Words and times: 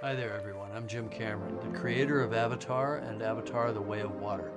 Hi 0.00 0.14
there, 0.14 0.32
everyone. 0.32 0.70
I'm 0.72 0.86
Jim 0.86 1.08
Cameron, 1.08 1.58
the 1.58 1.76
creator 1.76 2.22
of 2.22 2.32
Avatar 2.32 2.98
and 2.98 3.20
Avatar 3.20 3.72
The 3.72 3.80
Way 3.80 3.98
of 3.98 4.14
Water. 4.20 4.52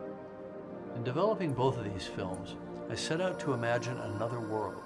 In 0.96 1.04
developing 1.04 1.52
both 1.52 1.80
of 1.80 1.92
these 1.92 2.06
films, 2.06 2.56
I 2.92 2.94
set 2.94 3.22
out 3.22 3.40
to 3.40 3.54
imagine 3.54 3.98
another 3.98 4.40
world, 4.40 4.84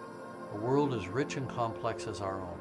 a 0.54 0.58
world 0.58 0.94
as 0.94 1.10
rich 1.10 1.36
and 1.36 1.50
complex 1.50 2.08
as 2.08 2.22
our 2.22 2.40
own. 2.40 2.58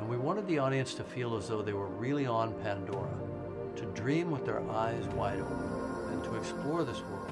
And 0.00 0.08
we 0.08 0.16
wanted 0.16 0.48
the 0.48 0.58
audience 0.58 0.92
to 0.94 1.04
feel 1.04 1.36
as 1.36 1.46
though 1.46 1.62
they 1.62 1.72
were 1.72 1.86
really 1.86 2.26
on 2.26 2.52
Pandora, 2.64 3.14
to 3.76 3.84
dream 3.92 4.32
with 4.32 4.44
their 4.44 4.68
eyes 4.68 5.06
wide 5.14 5.38
open, 5.38 6.12
and 6.14 6.24
to 6.24 6.34
explore 6.34 6.82
this 6.82 7.02
world 7.02 7.30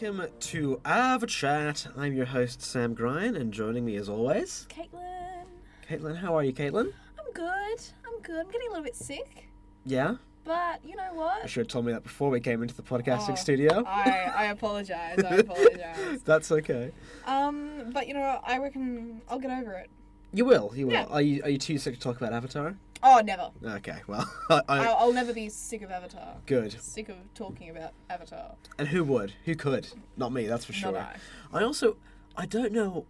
Welcome 0.00 0.26
to 0.40 0.80
Ava 0.86 1.26
Chat. 1.26 1.86
I'm 1.96 2.12
your 2.14 2.26
host 2.26 2.62
Sam 2.62 2.94
Grine, 2.94 3.34
and 3.34 3.52
joining 3.52 3.84
me 3.84 3.96
as 3.96 4.08
always, 4.08 4.66
Caitlin. 4.70 5.42
Caitlin. 5.88 6.16
How 6.16 6.36
are 6.36 6.44
you, 6.44 6.52
Caitlin? 6.52 6.92
I'm 7.18 7.32
good. 7.32 7.80
I'm 8.06 8.20
good. 8.22 8.38
I'm 8.46 8.50
getting 8.50 8.68
a 8.68 8.70
little 8.70 8.84
bit 8.84 8.94
sick, 8.94 9.48
Yeah, 9.84 10.16
but 10.44 10.80
you 10.84 10.94
know 10.94 11.08
what? 11.14 11.42
you 11.42 11.48
should 11.48 11.60
have 11.62 11.68
told 11.68 11.86
me 11.86 11.92
that 11.92 12.02
before 12.04 12.30
we 12.30 12.38
came 12.38 12.62
into 12.62 12.74
the 12.76 12.82
podcasting 12.82 13.30
Oh, 13.32 13.34
studio. 13.36 13.82
I 13.86 14.32
I 14.36 14.44
apologize. 14.50 15.18
I 15.24 15.36
apologize. 15.36 16.22
That's 16.24 16.52
okay. 16.52 16.92
Um, 17.26 17.90
but 17.92 18.06
you 18.06 18.14
know, 18.14 18.20
what? 18.20 18.42
I 18.46 18.58
reckon 18.58 19.20
I'll 19.28 19.40
get 19.40 19.50
over 19.50 19.72
it. 19.72 19.90
You 20.32 20.44
will. 20.44 20.70
You 20.76 20.86
will. 20.86 20.92
Yeah. 20.92 21.04
Are 21.06 21.22
you 21.22 21.42
Are 21.42 21.50
you 21.50 21.58
too 21.58 21.78
sick 21.78 21.94
to 21.94 22.00
talk 22.00 22.18
about 22.18 22.32
Avatar? 22.32 22.76
Oh, 23.02 23.20
never. 23.24 23.50
Okay. 23.64 23.98
Well, 24.06 24.30
I, 24.50 24.62
I, 24.68 24.86
I'll, 24.86 24.96
I'll 24.96 25.12
never 25.12 25.32
be 25.32 25.48
sick 25.48 25.82
of 25.82 25.90
Avatar. 25.90 26.36
good. 26.46 26.80
Sick 26.80 27.08
of 27.08 27.16
talking 27.34 27.70
about 27.70 27.92
Avatar. 28.10 28.54
And 28.78 28.88
who 28.88 29.04
would? 29.04 29.34
Who 29.44 29.54
could? 29.54 29.88
Not 30.16 30.32
me. 30.32 30.46
That's 30.46 30.64
for 30.64 30.72
sure. 30.72 30.92
Not 30.92 31.16
I. 31.52 31.58
I 31.60 31.62
also 31.62 31.96
I 32.36 32.46
don't 32.46 32.72
know 32.72 33.06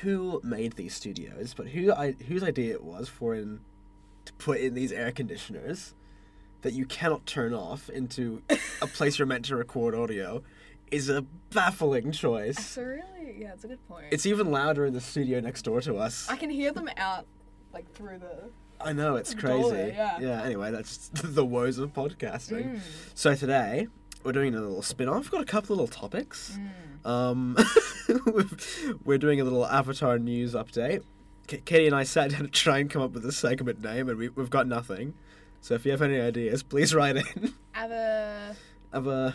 who 0.00 0.40
made 0.42 0.74
these 0.74 0.94
studios, 0.94 1.54
but 1.54 1.68
who 1.68 1.92
I 1.92 2.12
whose 2.28 2.42
idea 2.42 2.72
it 2.72 2.82
was 2.84 3.08
for 3.08 3.34
in 3.34 3.60
to 4.24 4.32
put 4.34 4.60
in 4.60 4.74
these 4.74 4.92
air 4.92 5.12
conditioners 5.12 5.94
that 6.62 6.72
you 6.72 6.86
cannot 6.86 7.26
turn 7.26 7.52
off 7.52 7.90
into 7.90 8.42
a 8.80 8.86
place 8.86 9.18
you're 9.18 9.26
meant 9.26 9.44
to 9.44 9.56
record 9.56 9.94
audio 9.94 10.42
is 10.90 11.10
a 11.10 11.22
baffling 11.50 12.10
choice. 12.12 12.58
So 12.64 12.82
really, 12.82 13.36
yeah, 13.38 13.52
it's 13.52 13.64
a 13.64 13.68
good 13.68 13.86
point. 13.88 14.06
It's 14.10 14.24
even 14.26 14.50
louder 14.50 14.86
in 14.86 14.94
the 14.94 15.00
studio 15.00 15.40
next 15.40 15.62
door 15.62 15.80
to 15.82 15.96
us. 15.96 16.28
I 16.30 16.36
can 16.36 16.50
hear 16.50 16.72
them 16.72 16.88
out, 16.96 17.26
like 17.72 17.90
through 17.92 18.18
the. 18.18 18.50
I 18.80 18.92
know 18.92 19.16
it's 19.16 19.34
crazy. 19.34 19.94
yeah. 19.96 20.42
Anyway, 20.44 20.70
that's 20.70 21.08
the 21.14 21.44
woes 21.44 21.78
of 21.78 21.92
podcasting. 21.92 22.74
Mm. 22.76 22.80
So 23.14 23.34
today 23.34 23.88
we're 24.22 24.32
doing 24.32 24.54
a 24.54 24.60
little 24.60 24.82
spin-off. 24.82 25.22
We've 25.24 25.30
got 25.30 25.42
a 25.42 25.46
couple 25.46 25.76
little 25.76 25.88
topics. 25.88 26.58
Mm. 27.04 27.08
Um, 27.08 27.56
we're 29.04 29.18
doing 29.18 29.40
a 29.40 29.44
little 29.44 29.66
Avatar 29.66 30.18
news 30.18 30.54
update. 30.54 31.02
K- 31.46 31.60
Caity 31.64 31.86
and 31.86 31.94
I 31.94 32.04
sat 32.04 32.30
down 32.30 32.42
to 32.42 32.48
try 32.48 32.78
and 32.78 32.88
come 32.88 33.02
up 33.02 33.12
with 33.12 33.24
a 33.26 33.32
segment 33.32 33.82
name, 33.82 34.08
and 34.08 34.18
we, 34.18 34.30
we've 34.30 34.48
got 34.50 34.66
nothing. 34.66 35.14
So 35.60 35.74
if 35.74 35.84
you 35.84 35.90
have 35.92 36.02
any 36.02 36.20
ideas, 36.20 36.62
please 36.62 36.94
write 36.94 37.16
in. 37.16 37.52
Ava. 37.76 38.56
Ava, 38.94 39.34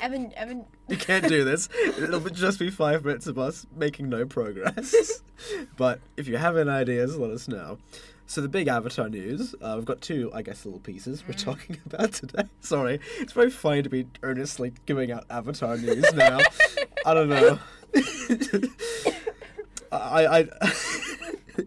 Evan. 0.00 0.32
Evan. 0.34 0.64
you 0.88 0.96
can't 0.96 1.28
do 1.28 1.44
this. 1.44 1.68
It'll 1.98 2.20
just 2.20 2.58
be 2.58 2.70
five 2.70 3.04
minutes 3.04 3.26
of 3.26 3.38
us 3.38 3.66
making 3.76 4.08
no 4.08 4.24
progress. 4.26 5.22
but 5.76 6.00
if 6.16 6.26
you 6.28 6.36
have 6.38 6.56
any 6.56 6.70
ideas, 6.70 7.16
let 7.16 7.30
us 7.30 7.48
know. 7.48 7.78
So 8.26 8.40
the 8.40 8.48
big 8.48 8.68
Avatar 8.68 9.08
news, 9.08 9.54
uh, 9.60 9.72
we've 9.76 9.84
got 9.84 10.00
two, 10.00 10.30
I 10.32 10.42
guess, 10.42 10.64
little 10.64 10.78
pieces 10.80 11.24
we're 11.26 11.34
talking 11.34 11.78
about 11.86 12.12
today. 12.12 12.44
Sorry, 12.60 13.00
it's 13.18 13.32
very 13.32 13.50
funny 13.50 13.82
to 13.82 13.88
be 13.88 14.06
earnestly 14.22 14.72
giving 14.86 15.10
out 15.10 15.24
Avatar 15.28 15.76
news 15.76 16.12
now. 16.14 16.38
I 17.04 17.12
don't 17.14 17.28
know. 17.28 17.58
I, 19.92 20.26
I, 20.26 20.40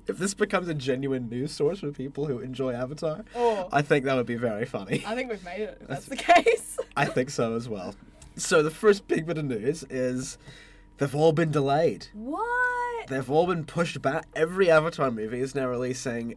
if 0.08 0.18
this 0.18 0.34
becomes 0.34 0.70
a 0.70 0.74
genuine 0.74 1.28
news 1.30 1.52
source 1.52 1.80
for 1.82 1.92
people 1.92 2.26
who 2.28 2.40
enjoy 2.40 2.74
Avatar, 2.74 3.26
Oh. 3.36 3.68
I 3.72 3.82
think 3.82 4.06
that 4.06 4.16
would 4.16 4.26
be 4.26 4.36
very 4.36 4.66
funny. 4.66 5.04
I 5.06 5.16
think 5.16 5.30
we've 5.30 5.44
made 5.44 5.62
it. 5.64 5.78
If 5.82 5.88
that's 5.88 6.06
the 6.06 6.16
case. 6.16 6.63
I 6.96 7.06
think 7.06 7.30
so 7.30 7.56
as 7.56 7.68
well. 7.68 7.96
So 8.36 8.64
the 8.64 8.72
first 8.72 9.08
big 9.08 9.26
bit 9.26 9.38
of 9.38 9.46
news 9.46 9.84
is 9.90 10.38
they've 10.98 11.16
all 11.16 11.34
been 11.34 11.52
delayed. 11.52 12.08
What? 12.14 13.08
They've 13.08 13.30
all 13.30 13.48
been 13.48 13.66
pushed 13.66 14.02
back. 14.02 14.26
Every 14.36 14.72
Avatar 14.72 15.12
movie 15.12 15.42
is 15.42 15.54
now 15.56 15.68
releasing 15.68 16.36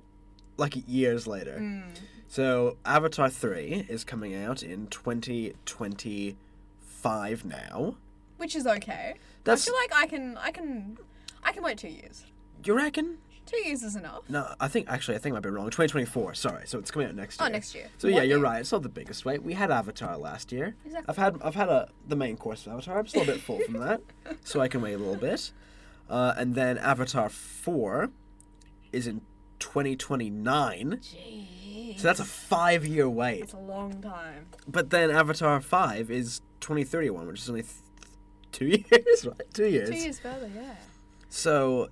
like 0.56 0.74
years 0.88 1.26
later. 1.26 1.58
Mm. 1.60 1.84
So 2.28 2.76
Avatar 2.84 3.30
3 3.30 3.86
is 3.88 4.04
coming 4.04 4.34
out 4.34 4.62
in 4.62 4.88
2025 4.88 7.44
now. 7.44 7.96
Which 8.36 8.54
is 8.56 8.66
okay. 8.66 9.14
That's- 9.44 9.66
I 9.66 9.70
feel 9.70 9.80
like 9.80 9.94
I 9.94 10.06
can, 10.06 10.36
I 10.38 10.50
can, 10.50 10.98
I 11.42 11.52
can 11.52 11.62
wait 11.62 11.78
two 11.78 11.88
years. 11.88 12.24
You 12.64 12.74
reckon? 12.76 13.18
Two 13.46 13.58
years 13.58 13.82
is 13.82 13.96
enough. 13.96 14.22
No, 14.28 14.52
I 14.60 14.68
think 14.68 14.88
actually 14.88 15.14
I 15.14 15.18
think 15.18 15.32
I 15.32 15.36
might 15.36 15.42
be 15.44 15.50
wrong. 15.50 15.66
2024. 15.66 16.34
Sorry. 16.34 16.66
So 16.66 16.78
it's 16.78 16.90
coming 16.90 17.08
out 17.08 17.14
next 17.14 17.40
year. 17.40 17.48
Oh, 17.48 17.52
next 17.52 17.74
year. 17.74 17.86
So 17.98 18.08
yeah, 18.08 18.16
you're 18.22 18.38
year. 18.38 18.44
right. 18.44 18.60
It's 18.60 18.72
not 18.72 18.82
the 18.82 18.88
biggest 18.88 19.24
wait. 19.24 19.42
We 19.42 19.54
had 19.54 19.70
Avatar 19.70 20.18
last 20.18 20.50
year. 20.52 20.74
Exactly. 20.84 21.06
I've 21.08 21.16
had 21.16 21.38
I've 21.42 21.54
had 21.54 21.68
a 21.68 21.88
the 22.08 22.16
main 22.16 22.36
course 22.36 22.66
of 22.66 22.72
Avatar. 22.72 22.98
I'm 22.98 23.06
still 23.06 23.22
a 23.22 23.26
bit 23.26 23.40
full 23.40 23.60
from 23.60 23.74
that, 23.80 24.00
so 24.44 24.60
I 24.60 24.68
can 24.68 24.82
wait 24.82 24.94
a 24.94 24.98
little 24.98 25.16
bit. 25.16 25.52
Uh, 26.10 26.34
and 26.36 26.54
then 26.54 26.76
Avatar 26.78 27.28
four 27.28 28.10
is 28.92 29.06
in 29.06 29.20
2029. 29.58 31.00
Jeez. 31.02 31.98
So 32.00 32.02
that's 32.08 32.20
a 32.20 32.24
five 32.24 32.84
year 32.86 33.08
wait. 33.08 33.40
That's 33.40 33.52
a 33.52 33.58
long 33.58 34.00
time. 34.02 34.46
But 34.66 34.90
then 34.90 35.10
Avatar 35.10 35.60
five 35.60 36.10
is 36.10 36.40
2031, 36.60 37.26
which 37.28 37.40
is 37.40 37.48
only 37.48 37.62
th- 37.62 37.74
two 38.52 38.66
years, 38.90 39.26
right? 39.26 39.54
Two 39.54 39.66
years. 39.66 39.90
Two 39.90 39.96
years 39.96 40.18
further, 40.18 40.50
yeah. 40.54 40.74
So 41.28 41.88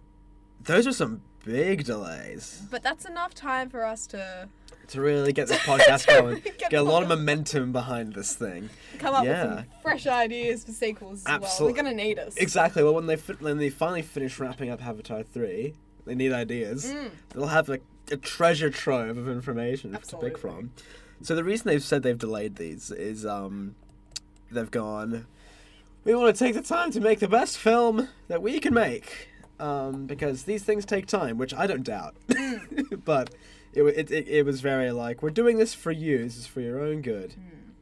those 0.63 0.87
are 0.87 0.93
some 0.93 1.23
big 1.45 1.85
delays 1.85 2.63
But 2.71 2.83
that's 2.83 3.05
enough 3.05 3.35
time 3.35 3.69
for 3.71 3.85
us 3.85 4.07
to 4.09 4.49
to 4.89 5.01
really 5.01 5.33
get 5.33 5.49
this 5.49 5.59
podcast 5.61 6.07
going. 6.07 6.41
Get 6.41 6.59
Get 6.71 6.75
a 6.75 6.83
lot 6.83 7.03
of 7.03 7.09
momentum 7.09 7.73
behind 7.73 8.13
this 8.13 8.35
thing. 8.35 8.69
come 8.99 9.15
up 9.15 9.25
Yeah. 9.25 9.43
with 9.45 9.55
some 9.57 9.65
fresh 9.83 10.07
ideas 10.07 10.63
for 10.65 10.73
sequels 10.73 11.25
as 11.27 11.41
well. 11.41 11.67
They're 11.69 11.73
gonna 11.77 11.95
need 11.95 12.19
us. 12.19 12.37
Exactly. 12.37 12.83
Well, 12.83 12.95
when 12.95 13.07
they 13.07 13.17
fi- 13.17 13.33
when 13.41 13.57
they 13.59 13.71
finally 13.71 14.03
finish 14.03 14.39
wrapping 14.39 14.69
up 14.71 14.85
Avatar 14.85 15.23
three, 15.23 15.75
they 16.05 16.15
need 16.15 16.33
ideas. 16.33 16.85
Mm. 16.93 17.11
They'll 17.31 17.47
have 17.47 17.69
like 17.69 17.83
a 18.11 18.19
treasure 18.19 18.69
trove 18.69 19.17
of 19.17 19.27
information 19.29 19.97
to 20.09 20.17
pick 20.19 20.37
from. 20.37 20.73
So 21.23 21.35
the 21.35 21.45
reason 21.45 21.69
they've 21.69 21.83
said 21.83 22.03
they've 22.03 22.19
delayed 22.19 22.57
these 22.57 22.91
is 22.91 23.25
um, 23.25 23.77
they've 24.51 24.71
gone. 24.71 25.27
We 26.05 26.15
want 26.15 26.37
to 26.37 26.39
take 26.45 26.55
the 26.55 26.61
time 26.61 26.91
to 26.91 27.01
make 27.01 27.21
the 27.21 27.29
best 27.29 27.57
film 27.57 28.09
that 28.29 28.43
we 28.43 28.61
can 28.61 28.75
make, 28.75 29.29
um, 29.61 30.07
because 30.07 30.45
these 30.45 30.63
things 30.63 30.85
take 30.85 31.07
time, 31.07 31.39
which 31.39 31.55
I 31.55 31.67
don't 31.67 31.85
doubt. 31.85 32.15
But 33.05 33.35
it, 33.75 33.83
it, 33.83 34.11
it 34.11 34.29
it 34.29 34.47
was 34.47 34.61
very 34.61 34.91
like 34.91 35.23
we're 35.23 35.31
doing 35.31 35.59
this 35.59 35.75
for 35.75 35.91
you. 35.91 36.19
This 36.19 36.39
is 36.39 36.47
for 36.47 36.61
your 36.61 36.81
own 36.81 37.03
good. 37.03 37.31
Mm. 37.31 37.73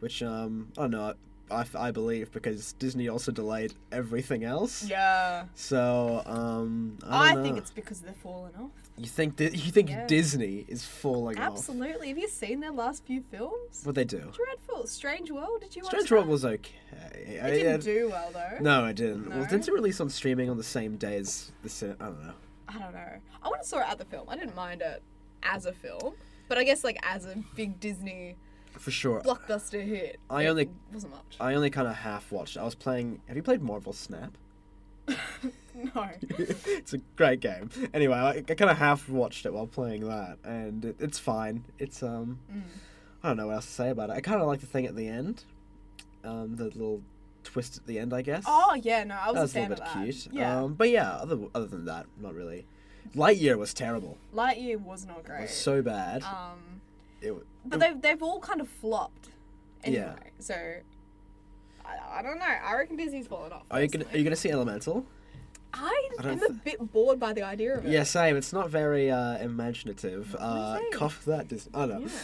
Which 0.00 0.22
um, 0.22 0.68
I 0.76 0.82
don't 0.82 0.90
know. 0.90 1.14
I, 1.50 1.64
I 1.74 1.90
believe 1.90 2.30
because 2.30 2.74
Disney 2.74 3.08
also 3.08 3.32
delayed 3.32 3.72
everything 3.90 4.44
else. 4.44 4.84
Yeah. 4.84 5.44
So 5.54 6.22
um, 6.26 6.98
I, 7.06 7.32
I, 7.32 7.42
think 7.42 7.56
it's 7.56 7.70
because 7.70 8.00
they're 8.00 8.12
falling 8.12 8.52
off. 8.56 8.87
You 8.98 9.06
think 9.06 9.36
Di- 9.36 9.50
you 9.50 9.70
think 9.72 9.90
Yeah. 9.90 10.06
Disney 10.06 10.64
is 10.68 10.84
falling 10.84 11.38
off? 11.38 11.52
Absolutely. 11.58 12.08
Have 12.08 12.18
you 12.18 12.28
seen 12.28 12.60
their 12.60 12.72
last 12.72 13.04
few 13.04 13.22
films? 13.30 13.82
What 13.84 13.94
they 13.94 14.04
do? 14.04 14.30
Dreadful. 14.32 14.86
Strange 14.86 15.30
World. 15.30 15.60
Did 15.60 15.76
you 15.76 15.82
watch 15.82 15.90
Strange 15.92 16.08
that? 16.08 16.14
World 16.16 16.28
was 16.28 16.44
okay. 16.44 16.74
It 17.14 17.42
I- 17.42 17.50
didn't 17.50 17.74
I- 17.74 17.76
do 17.84 18.08
well 18.10 18.30
though. 18.32 18.58
No, 18.60 18.86
it 18.86 18.96
didn't. 18.96 19.28
Well, 19.30 19.44
didn't 19.44 19.68
it 19.68 19.72
release 19.72 20.00
on 20.00 20.08
streaming 20.10 20.50
on 20.50 20.56
the 20.56 20.64
same 20.64 20.96
day 20.96 21.16
as 21.16 21.52
the 21.62 21.68
cin- 21.68 21.96
I 22.00 22.06
don't 22.06 22.22
know. 22.24 22.32
I 22.68 22.78
don't 22.78 22.92
know. 22.92 23.12
I 23.42 23.48
went 23.48 23.60
and 23.60 23.66
saw 23.66 23.78
it 23.78 23.88
at 23.88 23.98
the 23.98 24.04
film. 24.04 24.28
I 24.28 24.36
didn't 24.36 24.54
mind 24.56 24.82
it 24.82 25.02
as 25.42 25.64
a 25.66 25.72
film, 25.72 26.14
but 26.48 26.58
I 26.58 26.64
guess 26.64 26.82
like 26.84 26.98
as 27.02 27.24
a 27.24 27.36
big 27.54 27.78
Disney 27.80 28.36
For 28.72 28.90
sure. 28.90 29.20
blockbuster 29.22 29.82
hit, 29.84 30.18
I 30.28 30.42
it 30.44 30.48
only- 30.48 30.70
wasn't 30.92 31.12
much. 31.14 31.36
I 31.40 31.54
only 31.54 31.70
kind 31.70 31.86
of 31.88 31.94
half 31.94 32.30
watched. 32.32 32.56
I 32.56 32.64
was 32.64 32.74
playing. 32.74 33.20
Have 33.28 33.36
you 33.36 33.42
played 33.42 33.62
Marvel 33.62 33.92
Snap? 33.92 34.36
no. 35.94 36.08
it's 36.20 36.92
a 36.94 36.98
great 37.16 37.40
game. 37.40 37.70
Anyway, 37.94 38.16
I, 38.16 38.30
I 38.38 38.42
kind 38.42 38.70
of 38.70 38.78
half 38.78 39.08
watched 39.08 39.46
it 39.46 39.52
while 39.52 39.66
playing 39.66 40.08
that, 40.08 40.38
and 40.44 40.84
it, 40.84 40.96
it's 40.98 41.18
fine. 41.18 41.64
It's 41.78 42.02
um, 42.02 42.38
Mm. 42.52 42.62
I 43.22 43.28
don't 43.28 43.36
know 43.36 43.46
what 43.48 43.54
else 43.56 43.66
to 43.66 43.72
say 43.72 43.90
about 43.90 44.10
it. 44.10 44.12
I 44.12 44.20
kind 44.20 44.40
of 44.40 44.46
like 44.46 44.60
the 44.60 44.66
thing 44.66 44.86
at 44.86 44.94
the 44.94 45.08
end, 45.08 45.42
um, 46.24 46.54
the 46.56 46.64
little 46.64 47.02
twist 47.42 47.76
at 47.76 47.86
the 47.86 47.98
end, 47.98 48.12
I 48.14 48.22
guess. 48.22 48.44
Oh 48.46 48.74
yeah, 48.80 49.02
no, 49.04 49.16
I 49.16 49.32
was 49.32 49.34
that 49.34 49.38
a 49.40 49.42
was 49.42 49.56
a 49.56 49.60
little 49.60 49.76
bit 49.76 50.12
cute. 50.12 50.28
Yeah, 50.32 50.60
Um, 50.62 50.74
but 50.74 50.88
yeah, 50.90 51.12
other 51.16 51.38
other 51.54 51.66
than 51.66 51.84
that, 51.86 52.06
not 52.20 52.34
really. 52.34 52.64
Lightyear 53.16 53.56
was 53.56 53.72
terrible. 53.74 54.18
Lightyear 54.34 54.80
was 54.80 55.04
not 55.06 55.24
great. 55.24 55.38
It 55.38 55.42
was 55.42 55.50
so 55.52 55.82
bad. 55.82 56.22
um, 56.22 56.80
it, 57.20 57.28
w- 57.28 57.44
but 57.64 57.80
they've 57.80 58.00
they've 58.00 58.22
all 58.22 58.38
kind 58.38 58.60
of 58.60 58.68
flopped. 58.68 59.30
Anyway, 59.82 60.02
Yeah. 60.02 60.14
so 60.38 60.54
I, 61.84 62.18
I 62.18 62.22
don't 62.22 62.38
know. 62.38 62.44
I 62.44 62.74
reckon 62.76 62.96
Disney's 62.96 63.26
falling 63.26 63.52
off. 63.52 63.62
are 63.70 63.82
you 63.82 63.88
gonna 63.88 64.04
Are 64.12 64.18
you 64.18 64.24
gonna 64.24 64.36
see 64.36 64.50
Elemental? 64.50 65.04
I 65.74 66.08
I 66.18 66.22
don't 66.22 66.42
am 66.42 66.50
a 66.50 66.52
bit 66.52 66.92
bored 66.92 67.20
by 67.20 67.32
the 67.32 67.42
idea 67.42 67.76
of 67.78 67.84
it. 67.86 67.90
Yeah, 67.92 68.02
same. 68.04 68.36
It's 68.36 68.52
not 68.52 68.70
very 68.70 69.10
uh, 69.10 69.38
imaginative. 69.38 70.34
Uh, 70.38 70.72
do 70.78 70.78
you 70.84 70.90
think? 70.90 70.94
cough 70.94 71.24
that. 71.26 71.48
Dis- 71.48 71.68
I 71.74 71.86
don't 71.86 72.00
know. 72.04 72.06
Yeah. 72.08 72.18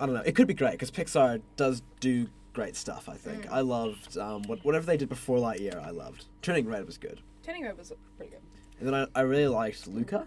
I 0.00 0.06
don't 0.06 0.14
know. 0.16 0.22
It 0.26 0.34
could 0.34 0.48
be 0.48 0.54
great 0.54 0.72
because 0.72 0.90
Pixar 0.90 1.40
does 1.56 1.82
do 2.00 2.26
great 2.52 2.74
stuff. 2.76 3.08
I 3.08 3.14
think 3.14 3.46
Mm. 3.46 3.52
I 3.52 3.60
loved 3.60 4.18
um, 4.18 4.42
what, 4.44 4.64
whatever 4.64 4.86
they 4.86 4.96
did 4.96 5.08
before 5.08 5.38
Lightyear. 5.38 5.84
I 5.84 5.90
loved. 5.90 6.24
Turning 6.42 6.66
Red 6.66 6.84
was 6.86 6.98
good. 6.98 7.20
Turning 7.44 7.62
Red 7.64 7.78
was 7.78 7.92
pretty 8.16 8.32
good. 8.32 8.40
And 8.80 8.88
then 8.88 8.94
I, 8.94 9.06
I 9.20 9.22
really 9.22 9.46
liked 9.48 9.86
Luca. 9.86 10.26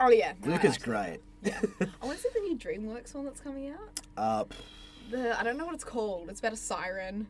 Oh 0.00 0.10
yeah, 0.10 0.32
no, 0.44 0.52
Luca's 0.52 0.78
great. 0.78 1.18
Yeah. 1.42 1.60
I 1.80 2.06
want 2.06 2.16
to 2.18 2.22
see 2.22 2.28
the 2.34 2.40
new 2.40 2.56
DreamWorks 2.56 3.14
one 3.14 3.24
that's 3.26 3.40
coming 3.40 3.70
out. 3.70 4.00
uh, 4.16 4.44
The 5.10 5.38
I 5.38 5.42
don't 5.42 5.56
know 5.58 5.66
what 5.66 5.74
it's 5.74 5.84
called. 5.84 6.28
It's 6.30 6.40
about 6.40 6.52
a 6.54 6.56
siren 6.56 7.26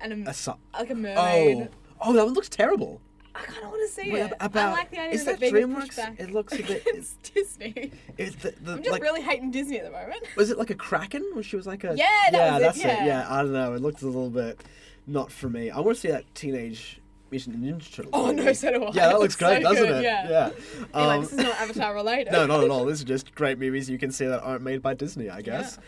and 0.00 0.26
a, 0.26 0.30
a 0.30 0.34
su- 0.34 0.54
like 0.74 0.90
a 0.90 0.94
mermaid. 0.94 1.68
oh, 2.00 2.00
oh, 2.02 2.12
that 2.12 2.24
one 2.24 2.34
looks 2.34 2.48
terrible. 2.50 3.00
I 3.36 3.44
kind 3.44 3.64
of 3.64 3.70
want 3.70 3.88
to 3.88 3.94
see 3.94 4.10
it. 4.10 4.32
about- 4.40 4.56
I 4.56 4.72
like 4.72 4.90
the 4.90 5.00
idea 5.00 5.14
is 5.14 5.20
of 5.26 5.38
that 5.38 5.42
it 5.42 5.52
a 5.52 5.56
DreamWorks? 5.56 6.20
It 6.20 6.30
looks 6.32 6.52
a 6.54 6.62
bit- 6.62 6.86
against 6.86 7.22
Disney. 7.34 7.92
It's 8.18 8.36
the, 8.36 8.54
the 8.62 8.72
I'm 8.72 8.78
just 8.78 8.90
like 8.90 9.02
really 9.02 9.22
hating 9.22 9.50
Disney 9.50 9.78
at 9.78 9.84
the 9.84 9.90
moment. 9.90 10.22
was 10.36 10.50
it 10.50 10.58
like 10.58 10.70
a 10.70 10.74
kraken? 10.74 11.22
Where 11.34 11.42
she 11.42 11.56
was 11.56 11.66
like 11.66 11.84
a 11.84 11.94
Yeah, 11.96 12.06
that 12.06 12.32
yeah, 12.32 12.52
was 12.52 12.60
it, 12.60 12.64
that's 12.64 12.78
yeah. 12.84 13.04
Yeah, 13.06 13.26
I 13.28 13.42
don't 13.42 13.52
know. 13.52 13.74
It 13.74 13.82
looked 13.82 14.02
a 14.02 14.06
little 14.06 14.30
bit 14.30 14.60
not 15.06 15.30
for 15.30 15.48
me. 15.48 15.70
I 15.70 15.80
want 15.80 15.96
to 15.96 16.00
see 16.00 16.08
that 16.08 16.24
teenage 16.34 17.00
Mutant 17.30 17.60
Ninja 17.60 17.92
Turtle. 17.92 18.10
Oh 18.14 18.30
no, 18.30 18.52
so 18.52 18.70
do 18.72 18.84
I. 18.84 18.90
Yeah, 18.92 19.08
that 19.08 19.18
looks 19.20 19.34
so 19.38 19.46
great, 19.46 19.62
doesn't 19.62 19.84
good, 19.84 19.96
it? 19.96 20.02
Yeah. 20.04 20.28
yeah. 20.30 20.86
Um, 20.94 21.20
this 21.22 21.32
is 21.32 21.38
not 21.38 21.60
Avatar 21.60 21.94
related. 21.94 22.32
no, 22.32 22.46
not 22.46 22.62
at 22.64 22.70
all. 22.70 22.84
This 22.84 22.98
is 23.00 23.04
just 23.04 23.34
great 23.34 23.58
movies 23.58 23.90
you 23.90 23.98
can 23.98 24.10
see 24.12 24.26
that 24.26 24.40
aren't 24.42 24.62
made 24.62 24.80
by 24.82 24.94
Disney. 24.94 25.28
I 25.28 25.42
guess. 25.42 25.78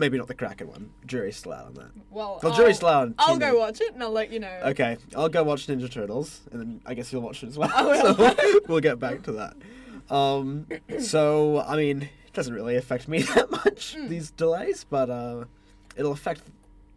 Maybe 0.00 0.18
not 0.18 0.26
the 0.28 0.34
Kraken 0.34 0.66
one. 0.68 0.90
Jury's 1.06 1.36
still 1.36 1.52
out 1.52 1.66
on 1.66 1.74
that. 1.74 1.90
Well, 2.10 2.40
Well, 2.42 2.52
I'll, 2.52 2.58
Jury's 2.58 2.76
still 2.76 2.88
out 2.88 3.02
on 3.02 3.14
I'll 3.18 3.36
go 3.36 3.58
watch 3.58 3.80
it 3.80 3.92
and 3.94 4.02
I'll 4.02 4.10
let 4.10 4.32
you 4.32 4.40
know. 4.40 4.60
Okay, 4.64 4.96
I'll 5.14 5.28
go 5.28 5.44
watch 5.44 5.66
Ninja 5.66 5.90
Turtles, 5.90 6.40
and 6.50 6.60
then 6.60 6.80
I 6.86 6.94
guess 6.94 7.12
you'll 7.12 7.22
watch 7.22 7.42
it 7.42 7.48
as 7.48 7.58
well. 7.58 7.70
I 7.72 7.82
will. 7.84 8.14
so 8.36 8.60
we'll 8.68 8.80
get 8.80 8.98
back 8.98 9.22
to 9.24 9.32
that. 9.32 9.54
Um, 10.12 10.66
so 10.98 11.60
I 11.60 11.76
mean, 11.76 12.02
it 12.02 12.32
doesn't 12.32 12.54
really 12.54 12.76
affect 12.76 13.06
me 13.08 13.22
that 13.34 13.50
much 13.50 13.94
Mm. 13.96 14.08
these 14.08 14.30
delays, 14.32 14.84
but 14.88 15.10
uh, 15.10 15.44
it'll 15.96 16.12
affect 16.12 16.42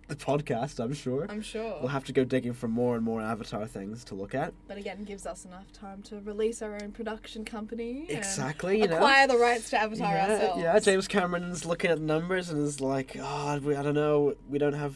the 0.07 0.15
podcast. 0.15 0.79
I'm 0.79 0.93
sure. 0.93 1.25
I'm 1.29 1.41
sure. 1.41 1.77
We'll 1.79 1.89
have 1.89 2.05
to 2.05 2.13
go 2.13 2.23
digging 2.23 2.53
for 2.53 2.67
more 2.67 2.95
and 2.95 3.03
more 3.03 3.21
Avatar 3.21 3.65
things 3.67 4.03
to 4.05 4.15
look 4.15 4.35
at. 4.35 4.53
but 4.67 4.77
again, 4.77 5.03
gives 5.03 5.25
us 5.25 5.45
enough 5.45 5.71
time 5.71 6.01
to 6.03 6.19
release 6.21 6.61
our 6.61 6.75
own 6.81 6.91
production 6.91 7.45
company. 7.45 8.05
Exactly, 8.09 8.79
you 8.79 8.87
know. 8.87 8.95
acquire 8.95 9.27
the 9.27 9.37
rights 9.37 9.69
to 9.71 9.79
Avatar 9.79 10.13
yeah, 10.13 10.31
ourselves. 10.31 10.61
yeah. 10.61 10.79
James 10.79 11.07
Cameron's 11.07 11.65
looking 11.65 11.91
at 11.91 11.99
the 11.99 12.03
numbers 12.03 12.49
and 12.49 12.61
is 12.61 12.81
like, 12.81 13.15
"Oh, 13.19 13.59
we, 13.63 13.75
I 13.75 13.83
don't 13.83 13.95
know. 13.95 14.35
We 14.49 14.57
don't 14.59 14.73
have. 14.73 14.95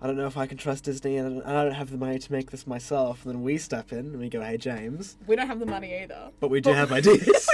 I 0.00 0.06
don't 0.06 0.16
know 0.16 0.26
if 0.26 0.36
I 0.36 0.46
can 0.46 0.58
trust 0.58 0.84
Disney, 0.84 1.16
and 1.16 1.42
I 1.44 1.62
don't 1.64 1.74
have 1.74 1.90
the 1.90 1.96
money 1.96 2.18
to 2.18 2.32
make 2.32 2.50
this 2.50 2.66
myself." 2.66 3.24
And 3.24 3.34
then 3.34 3.42
we 3.42 3.56
step 3.58 3.92
in 3.92 3.98
and 3.98 4.18
we 4.18 4.28
go, 4.28 4.42
"Hey, 4.42 4.56
James." 4.58 5.16
We 5.26 5.36
don't 5.36 5.46
have 5.46 5.60
the 5.60 5.66
money 5.66 6.02
either. 6.02 6.30
But 6.40 6.50
we 6.50 6.60
do 6.60 6.72
have 6.72 6.92
ideas. 6.92 7.48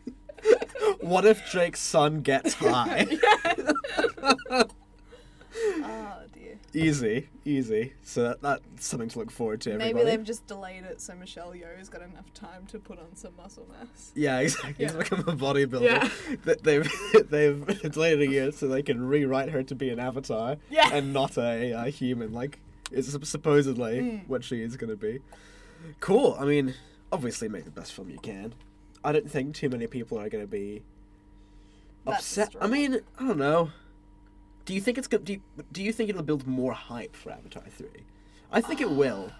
what 1.00 1.24
if 1.24 1.50
Drake's 1.50 1.80
son 1.80 2.20
gets 2.20 2.54
high? 2.54 3.06
easy, 6.74 7.28
easy. 7.44 7.92
So 8.02 8.22
that, 8.24 8.42
that's 8.42 8.86
something 8.86 9.08
to 9.10 9.18
look 9.18 9.30
forward 9.30 9.60
to. 9.62 9.70
Everybody. 9.72 9.94
Maybe 9.94 10.04
they've 10.10 10.24
just 10.24 10.46
delayed 10.46 10.84
it 10.84 11.00
so 11.00 11.14
Michelle 11.14 11.52
Yeoh's 11.52 11.88
got 11.88 12.02
enough 12.02 12.32
time 12.34 12.66
to 12.68 12.78
put 12.78 12.98
on 12.98 13.14
some 13.16 13.32
muscle 13.36 13.66
mass. 13.70 14.12
Yeah, 14.14 14.38
exactly. 14.40 14.84
He's 14.84 14.94
become 14.94 15.20
a 15.20 15.36
bodybuilder. 15.36 15.82
Yeah. 15.82 16.08
They've 16.62 16.90
they've 17.30 17.92
delayed 17.92 18.20
a 18.20 18.26
year 18.26 18.52
so 18.52 18.68
they 18.68 18.82
can 18.82 19.06
rewrite 19.06 19.50
her 19.50 19.62
to 19.62 19.74
be 19.74 19.90
an 19.90 19.98
avatar 19.98 20.56
Yeah. 20.70 20.90
and 20.92 21.12
not 21.12 21.36
a, 21.38 21.72
a 21.72 21.90
human. 21.90 22.32
Like 22.32 22.58
it's 22.92 23.08
supposedly 23.28 24.00
Mm. 24.00 24.28
what 24.28 24.44
she 24.44 24.62
is 24.62 24.76
going 24.76 24.90
to 24.90 24.96
be. 24.96 25.20
Cool. 26.00 26.36
I 26.38 26.44
mean, 26.44 26.74
obviously 27.12 27.48
make 27.48 27.64
the 27.64 27.70
best 27.70 27.92
film 27.92 28.08
you 28.10 28.18
can. 28.18 28.54
I 29.04 29.12
don't 29.12 29.30
think 29.30 29.54
too 29.54 29.68
many 29.68 29.86
people 29.86 30.18
are 30.18 30.28
going 30.28 30.42
to 30.44 30.48
be 30.50 30.82
upset. 32.06 32.54
I 32.60 32.66
mean, 32.66 33.00
I 33.18 33.26
don't 33.28 33.38
know. 33.38 33.70
Do 34.68 34.74
you 34.74 34.82
think 34.82 34.98
it's 34.98 35.08
good? 35.08 35.24
Do 35.24 35.32
you, 35.32 35.40
do 35.72 35.82
you 35.82 35.94
think 35.94 36.10
it'll 36.10 36.22
build 36.22 36.46
more 36.46 36.74
hype 36.74 37.16
for 37.16 37.30
Avatar 37.32 37.62
three? 37.70 38.04
I 38.52 38.60
think 38.60 38.82
it 38.82 38.90
will. 38.90 39.32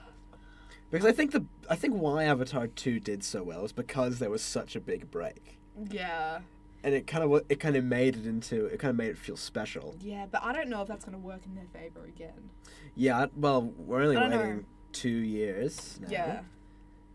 Because 0.90 1.04
I 1.06 1.12
think 1.12 1.32
the 1.32 1.44
I 1.68 1.76
think 1.76 1.92
why 2.00 2.24
Avatar 2.24 2.66
two 2.66 2.98
did 2.98 3.22
so 3.22 3.42
well 3.42 3.62
is 3.66 3.72
because 3.72 4.20
there 4.20 4.30
was 4.30 4.40
such 4.40 4.74
a 4.74 4.80
big 4.80 5.10
break, 5.10 5.58
Yeah. 5.90 6.38
and 6.82 6.94
it 6.94 7.06
kind 7.06 7.22
of 7.22 7.42
it 7.50 7.60
kind 7.60 7.76
of 7.76 7.84
made 7.84 8.16
it 8.16 8.24
into 8.24 8.64
it 8.64 8.78
kind 8.80 8.88
of 8.88 8.96
made 8.96 9.10
it 9.10 9.18
feel 9.18 9.36
special. 9.36 9.96
Yeah, 10.00 10.24
but 10.30 10.42
I 10.42 10.54
don't 10.54 10.70
know 10.70 10.80
if 10.80 10.88
that's 10.88 11.04
going 11.04 11.12
to 11.20 11.22
work 11.22 11.42
in 11.44 11.54
their 11.54 11.66
favor 11.74 12.06
again. 12.06 12.48
Yeah. 12.96 13.26
Well, 13.36 13.64
we're 13.76 14.00
only 14.00 14.16
don't 14.16 14.30
know. 14.30 14.38
waiting 14.38 14.66
two 14.92 15.10
years 15.10 16.00
now, 16.00 16.08
Yeah. 16.10 16.40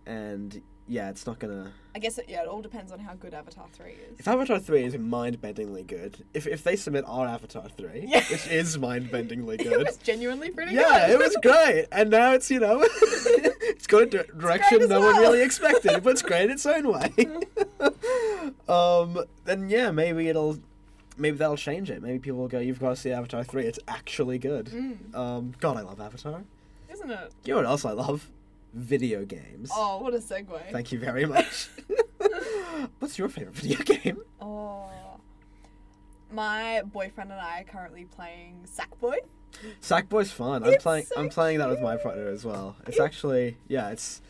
and 0.06 0.62
yeah, 0.88 1.10
it's 1.10 1.26
not 1.26 1.40
gonna. 1.40 1.72
I 1.96 2.00
guess 2.00 2.18
it, 2.18 2.26
yeah, 2.28 2.42
it 2.42 2.48
all 2.48 2.62
depends 2.62 2.92
on 2.92 3.00
how 3.00 3.14
good 3.14 3.34
Avatar 3.36 3.66
3 3.72 3.92
is. 3.92 4.20
If 4.20 4.28
Avatar 4.28 4.58
three 4.60 4.84
is 4.84 4.98
mind-bendingly 4.98 5.86
good, 5.86 6.26
if 6.34 6.48
if 6.48 6.64
they 6.64 6.76
submit 6.76 7.04
our 7.08 7.28
Avatar 7.28 7.70
three, 7.70 8.06
Yeah. 8.08 8.24
which 8.32 8.48
is 8.48 8.78
mind-bendingly 8.80 9.56
it 9.62 9.64
good, 9.70 9.86
was 9.86 9.98
genuinely 9.98 10.50
pretty 10.50 10.74
Yeah, 10.74 11.08
good. 11.08 11.14
it 11.14 11.20
was 11.24 11.38
great, 11.42 11.86
and 11.92 12.10
now 12.10 12.34
it's 12.34 12.50
you 12.50 12.60
know, 12.60 12.82
it's 12.92 13.86
going 13.88 14.08
a 14.08 14.24
di- 14.24 14.24
direction 14.40 14.90
no 14.90 15.02
one 15.02 15.18
really 15.18 15.42
expected, 15.42 16.04
but 16.04 16.10
it's 16.12 16.22
great 16.24 16.46
in 16.46 16.52
its 16.52 16.66
own 16.66 16.88
way. 16.92 17.14
um, 18.68 19.24
then 19.46 19.70
yeah, 19.70 19.92
maybe 19.92 20.28
it'll, 20.30 20.58
maybe 21.18 21.38
that'll 21.38 21.58
change 21.58 21.90
it. 21.90 22.02
Maybe 22.02 22.20
people 22.20 22.40
will 22.40 22.48
go, 22.48 22.60
"You've 22.60 22.80
got 22.80 22.90
to 22.90 22.96
see 22.96 23.12
Avatar 23.12 23.44
three. 23.44 23.66
It's 23.66 23.80
actually 23.88 24.40
good." 24.40 24.68
Mm, 24.68 25.16
Um, 25.16 25.54
God, 25.60 25.78
I 25.78 25.82
love 25.82 26.00
Avatar. 26.02 26.44
isn't 26.92 27.12
it? 27.12 27.32
You 27.46 27.54
know 27.54 27.58
what 27.58 27.66
else 27.68 27.86
I 27.86 27.92
love? 27.92 28.30
Video 28.74 29.24
games. 29.26 29.70
Oh, 29.74 30.00
what 30.00 30.14
a 30.14 30.18
segue. 30.18 30.72
Thank 30.72 30.92
you 30.92 31.00
very 31.00 31.26
much. 31.26 31.70
What's 33.00 33.18
your 33.20 33.30
favorite 33.30 33.56
video 33.56 33.80
game? 33.80 34.20
Oh. 34.42 34.90
My 36.32 36.82
boyfriend 36.92 37.32
and 37.32 37.40
I 37.40 37.62
are 37.62 37.64
currently 37.64 38.06
playing 38.06 38.66
Sackboy. 38.66 39.18
Sackboy's 39.82 40.32
fun. 40.32 40.64
I'm 40.64 40.74
It's 40.74 40.82
playing. 40.84 41.06
so 41.06 41.20
I'm 41.20 41.30
playing 41.30 41.60
that 41.60 41.70
with 41.70 41.82
my 41.82 41.96
partner 41.98 42.28
as 42.28 42.44
well. 42.44 42.76
It's 42.88 43.00
actually 43.00 43.58
yeah. 43.68 43.90
It's 43.90 44.22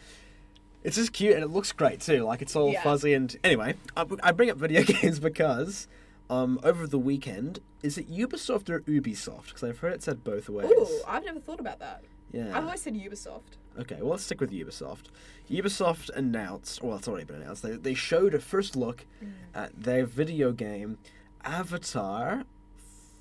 it's 0.83 0.97
just 0.97 1.13
cute 1.13 1.35
and 1.35 1.43
it 1.43 1.47
looks 1.47 1.71
great 1.71 2.01
too. 2.01 2.23
Like 2.25 2.41
it's 2.41 2.57
all 2.57 2.69
Yeah. 2.73 2.83
fuzzy 2.83 3.13
and 3.13 3.33
anyway. 3.45 3.75
I, 3.95 4.05
I 4.21 4.31
bring 4.33 4.49
up 4.49 4.57
video 4.57 4.83
games 5.01 5.19
because 5.21 5.87
um 6.29 6.59
over 6.63 6.85
the 6.85 6.99
weekend 6.99 7.59
is 7.81 7.97
it 7.97 8.11
Ubisoft 8.11 8.69
or 8.69 8.81
Ubisoft? 8.81 9.45
Because 9.47 9.63
I've 9.63 9.79
heard 9.79 9.93
it 9.93 10.03
said 10.03 10.25
both 10.25 10.49
ways. 10.49 10.69
Ooh, 10.69 11.01
I've 11.07 11.23
never 11.23 11.39
thought 11.39 11.61
about 11.61 11.79
that. 11.79 12.03
Yeah. 12.33 12.57
I've 12.57 12.65
always 12.65 12.81
said 12.81 12.95
Ubisoft. 12.95 13.57
Okay, 13.79 13.95
well 14.01 14.09
let's 14.11 14.23
stick 14.25 14.41
with 14.41 14.51
Ubisoft. 14.51 15.05
Ubisoft 15.49 16.09
announced, 16.15 16.83
well, 16.83 16.97
it's 16.97 17.07
already 17.07 17.23
been 17.25 17.41
announced. 17.41 17.63
They 17.63 17.71
they 17.77 17.93
showed 17.93 18.33
a 18.33 18.39
first 18.39 18.75
look 18.75 19.05
Mm. 19.23 19.31
at 19.55 19.83
their 19.83 20.05
video 20.05 20.51
game 20.51 20.97
Avatar 21.45 22.43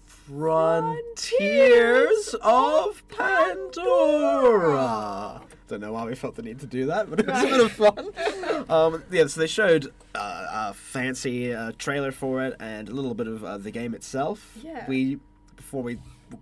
Frontiers 0.06 2.35
of 2.43 3.02
Pandora. 3.09 5.40
Don't 5.69 5.81
know 5.81 5.92
why 5.92 6.04
we 6.04 6.14
felt 6.14 6.37
the 6.37 6.42
need 6.42 6.61
to 6.61 6.66
do 6.66 6.87
that, 6.87 7.09
but 7.11 7.21
it 7.21 7.26
was 7.26 7.42
a 7.45 7.47
bit 7.47 7.61
of 7.61 7.73
fun. 7.73 8.69
Um, 8.71 9.02
yeah, 9.11 9.26
so 9.26 9.40
they 9.40 9.47
showed 9.47 9.92
uh, 10.14 10.69
a 10.71 10.75
fancy 10.75 11.54
uh, 11.54 11.73
trailer 11.78 12.12
for 12.12 12.42
it 12.45 12.54
and 12.61 12.88
a 12.88 12.92
little 12.92 13.14
bit 13.14 13.26
of 13.26 13.45
uh, 13.45 13.59
the 13.59 13.71
game 13.71 13.95
itself. 13.95 14.57
Yeah. 14.62 14.85
We 14.88 15.19
before 15.57 15.83
we 15.83 15.99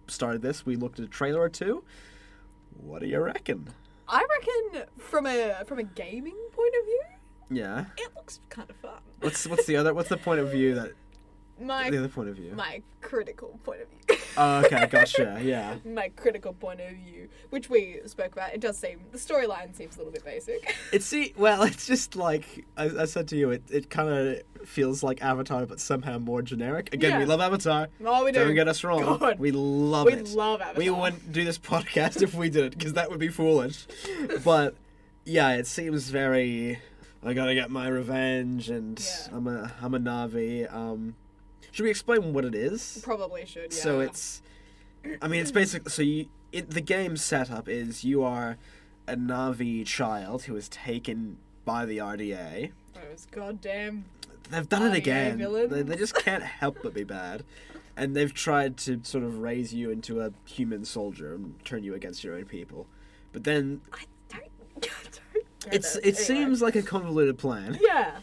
started 0.09 0.43
this, 0.43 0.67
we 0.67 0.77
looked 0.77 0.99
at 0.99 1.05
a 1.05 1.09
trailer 1.09 1.41
or 1.41 1.49
two. 1.49 1.85
What 2.83 3.01
do 3.03 3.07
you 3.09 3.21
reckon? 3.21 3.69
I 4.09 4.25
reckon 4.29 4.87
from 4.99 5.27
a 5.27 5.65
from 5.67 5.79
a 5.79 5.83
gaming 5.85 6.37
point 6.53 6.75
of 6.81 6.85
view, 6.87 7.03
Yeah. 7.63 7.85
it 7.97 8.11
looks 8.17 8.41
kind 8.49 8.69
of 8.69 8.77
fun. 8.77 9.01
What's 9.21 9.47
what's 9.47 9.67
the 9.67 9.77
other 9.77 9.95
what's 9.95 10.09
the 10.09 10.17
point 10.17 10.41
of 10.41 10.51
view 10.51 10.75
that 10.75 10.93
My 11.61 11.90
the 11.90 11.99
other 11.99 12.09
point 12.09 12.29
of 12.31 12.37
view? 12.37 12.52
my 12.55 12.83
critical 13.02 13.59
point 13.64 13.81
of 13.83 13.88
view. 13.88 14.25
Oh, 14.37 14.64
okay, 14.64 14.87
gotcha. 14.90 15.38
Yeah. 15.43 15.76
my 15.85 16.09
critical 16.11 16.52
point 16.55 16.81
of 16.81 16.93
view, 16.93 17.29
which 17.50 17.69
we 17.69 18.00
spoke 18.07 18.33
about. 18.33 18.55
It 18.55 18.61
does 18.61 18.79
seem 18.79 19.00
the 19.12 19.19
storyline 19.19 19.75
seems 19.76 19.97
a 19.97 19.99
little 19.99 20.12
bit 20.12 20.25
basic. 20.25 20.75
It's 20.93 21.07
see, 21.07 21.35
well, 21.37 21.62
it's 21.62 21.87
just 21.87 22.17
like 22.17 22.64
I, 22.76 22.85
I 23.00 23.05
said 23.05 23.29
to 23.29 23.37
you. 23.37 23.50
It 23.50 23.62
it 23.71 23.90
kind 23.90 24.09
of 24.09 24.43
feels 24.67 25.02
like 25.02 25.23
Avatar, 25.23 25.67
but 25.67 25.81
somehow 25.81 26.19
more 26.19 26.43
generic. 26.43 26.93
Again, 26.95 27.19
we 27.19 27.25
love 27.25 27.40
Avatar. 27.40 27.88
oh, 28.05 28.25
we 28.25 28.33
do. 28.33 28.45
Don't 28.45 28.55
get 28.55 28.69
us 28.69 28.83
wrong. 28.83 29.19
God. 29.19 29.38
We 29.38 29.50
love 29.52 30.07
we 30.07 30.12
it. 30.14 30.29
We 30.29 30.35
love 30.35 30.61
Avatar. 30.61 30.79
We 30.79 30.90
wouldn't 30.90 31.33
do 31.33 31.45
this 31.45 31.59
podcast 31.73 32.23
if 32.23 32.35
we 32.35 32.49
did 32.50 32.64
it 32.64 32.79
because 32.79 32.95
that 32.95 33.11
would 33.11 33.21
be 33.21 33.29
foolish. 33.29 33.87
But 34.45 34.75
yeah, 35.25 35.55
it 35.57 35.67
seems 35.67 36.09
very. 36.11 36.81
I 37.23 37.35
gotta 37.35 37.55
get 37.55 37.71
my 37.71 37.87
revenge, 37.88 38.71
and 38.71 38.99
Yeah. 38.99 39.37
I'm 39.37 39.47
a 39.47 39.73
I'm 39.83 39.95
a 39.95 39.99
Navi. 40.00 40.73
Um, 40.73 41.14
should 41.73 41.85
we 41.85 41.91
explain 41.91 42.33
what 42.33 42.45
it 42.45 42.55
is? 42.55 43.00
Probably 43.03 43.47
should. 43.47 43.73
Yeah. 43.73 43.83
So 43.83 44.00
it's, 44.00 44.43
I 45.23 45.29
mean, 45.29 45.41
it's 45.41 45.53
basically 45.53 45.91
so 45.91 46.03
you. 46.03 46.27
It, 46.53 46.71
the 46.71 46.81
game 46.81 47.17
setup 47.17 47.69
is 47.69 48.03
you 48.03 48.25
are 48.25 48.57
a 49.07 49.15
Navi 49.15 49.87
child 49.87 50.45
who 50.45 50.57
is 50.57 50.69
taken 50.69 51.37
by 51.65 51.87
the 51.87 51.99
RDA. 51.99 52.73
those 52.95 53.27
goddamn. 53.31 54.05
They've 54.50 54.69
done 54.69 54.83
it 54.93 54.97
again. 54.97 55.39
villains. 55.39 55.71
They, 55.71 55.83
they 55.83 55.97
just 55.97 56.17
can't 56.17 56.43
help 56.43 56.79
but 56.83 56.93
be 56.93 57.05
bad, 57.05 57.45
and 57.97 58.17
they've 58.17 58.35
tried 58.35 58.77
to 58.79 59.00
sort 59.05 59.23
of 59.23 59.39
raise 59.39 59.73
you 59.73 59.91
into 59.91 60.21
a 60.21 60.33
human 60.45 60.85
soldier 60.85 61.35
and 61.35 61.65
turn 61.65 61.85
you 61.85 61.95
against 61.95 62.25
your 62.25 62.35
own 62.35 62.47
people. 62.47 62.87
But 63.33 63.45
then 63.45 63.81
I 63.93 64.05
don't. 64.29 64.43
I 64.83 64.89
don't 65.33 65.45
get 65.61 65.73
it's 65.73 65.95
it. 65.97 66.05
Anyway. 66.05 66.21
seems 66.21 66.62
like 66.62 66.75
a 66.75 66.83
convoluted 66.83 67.39
plan. 67.39 67.79
Yeah. 67.81 68.19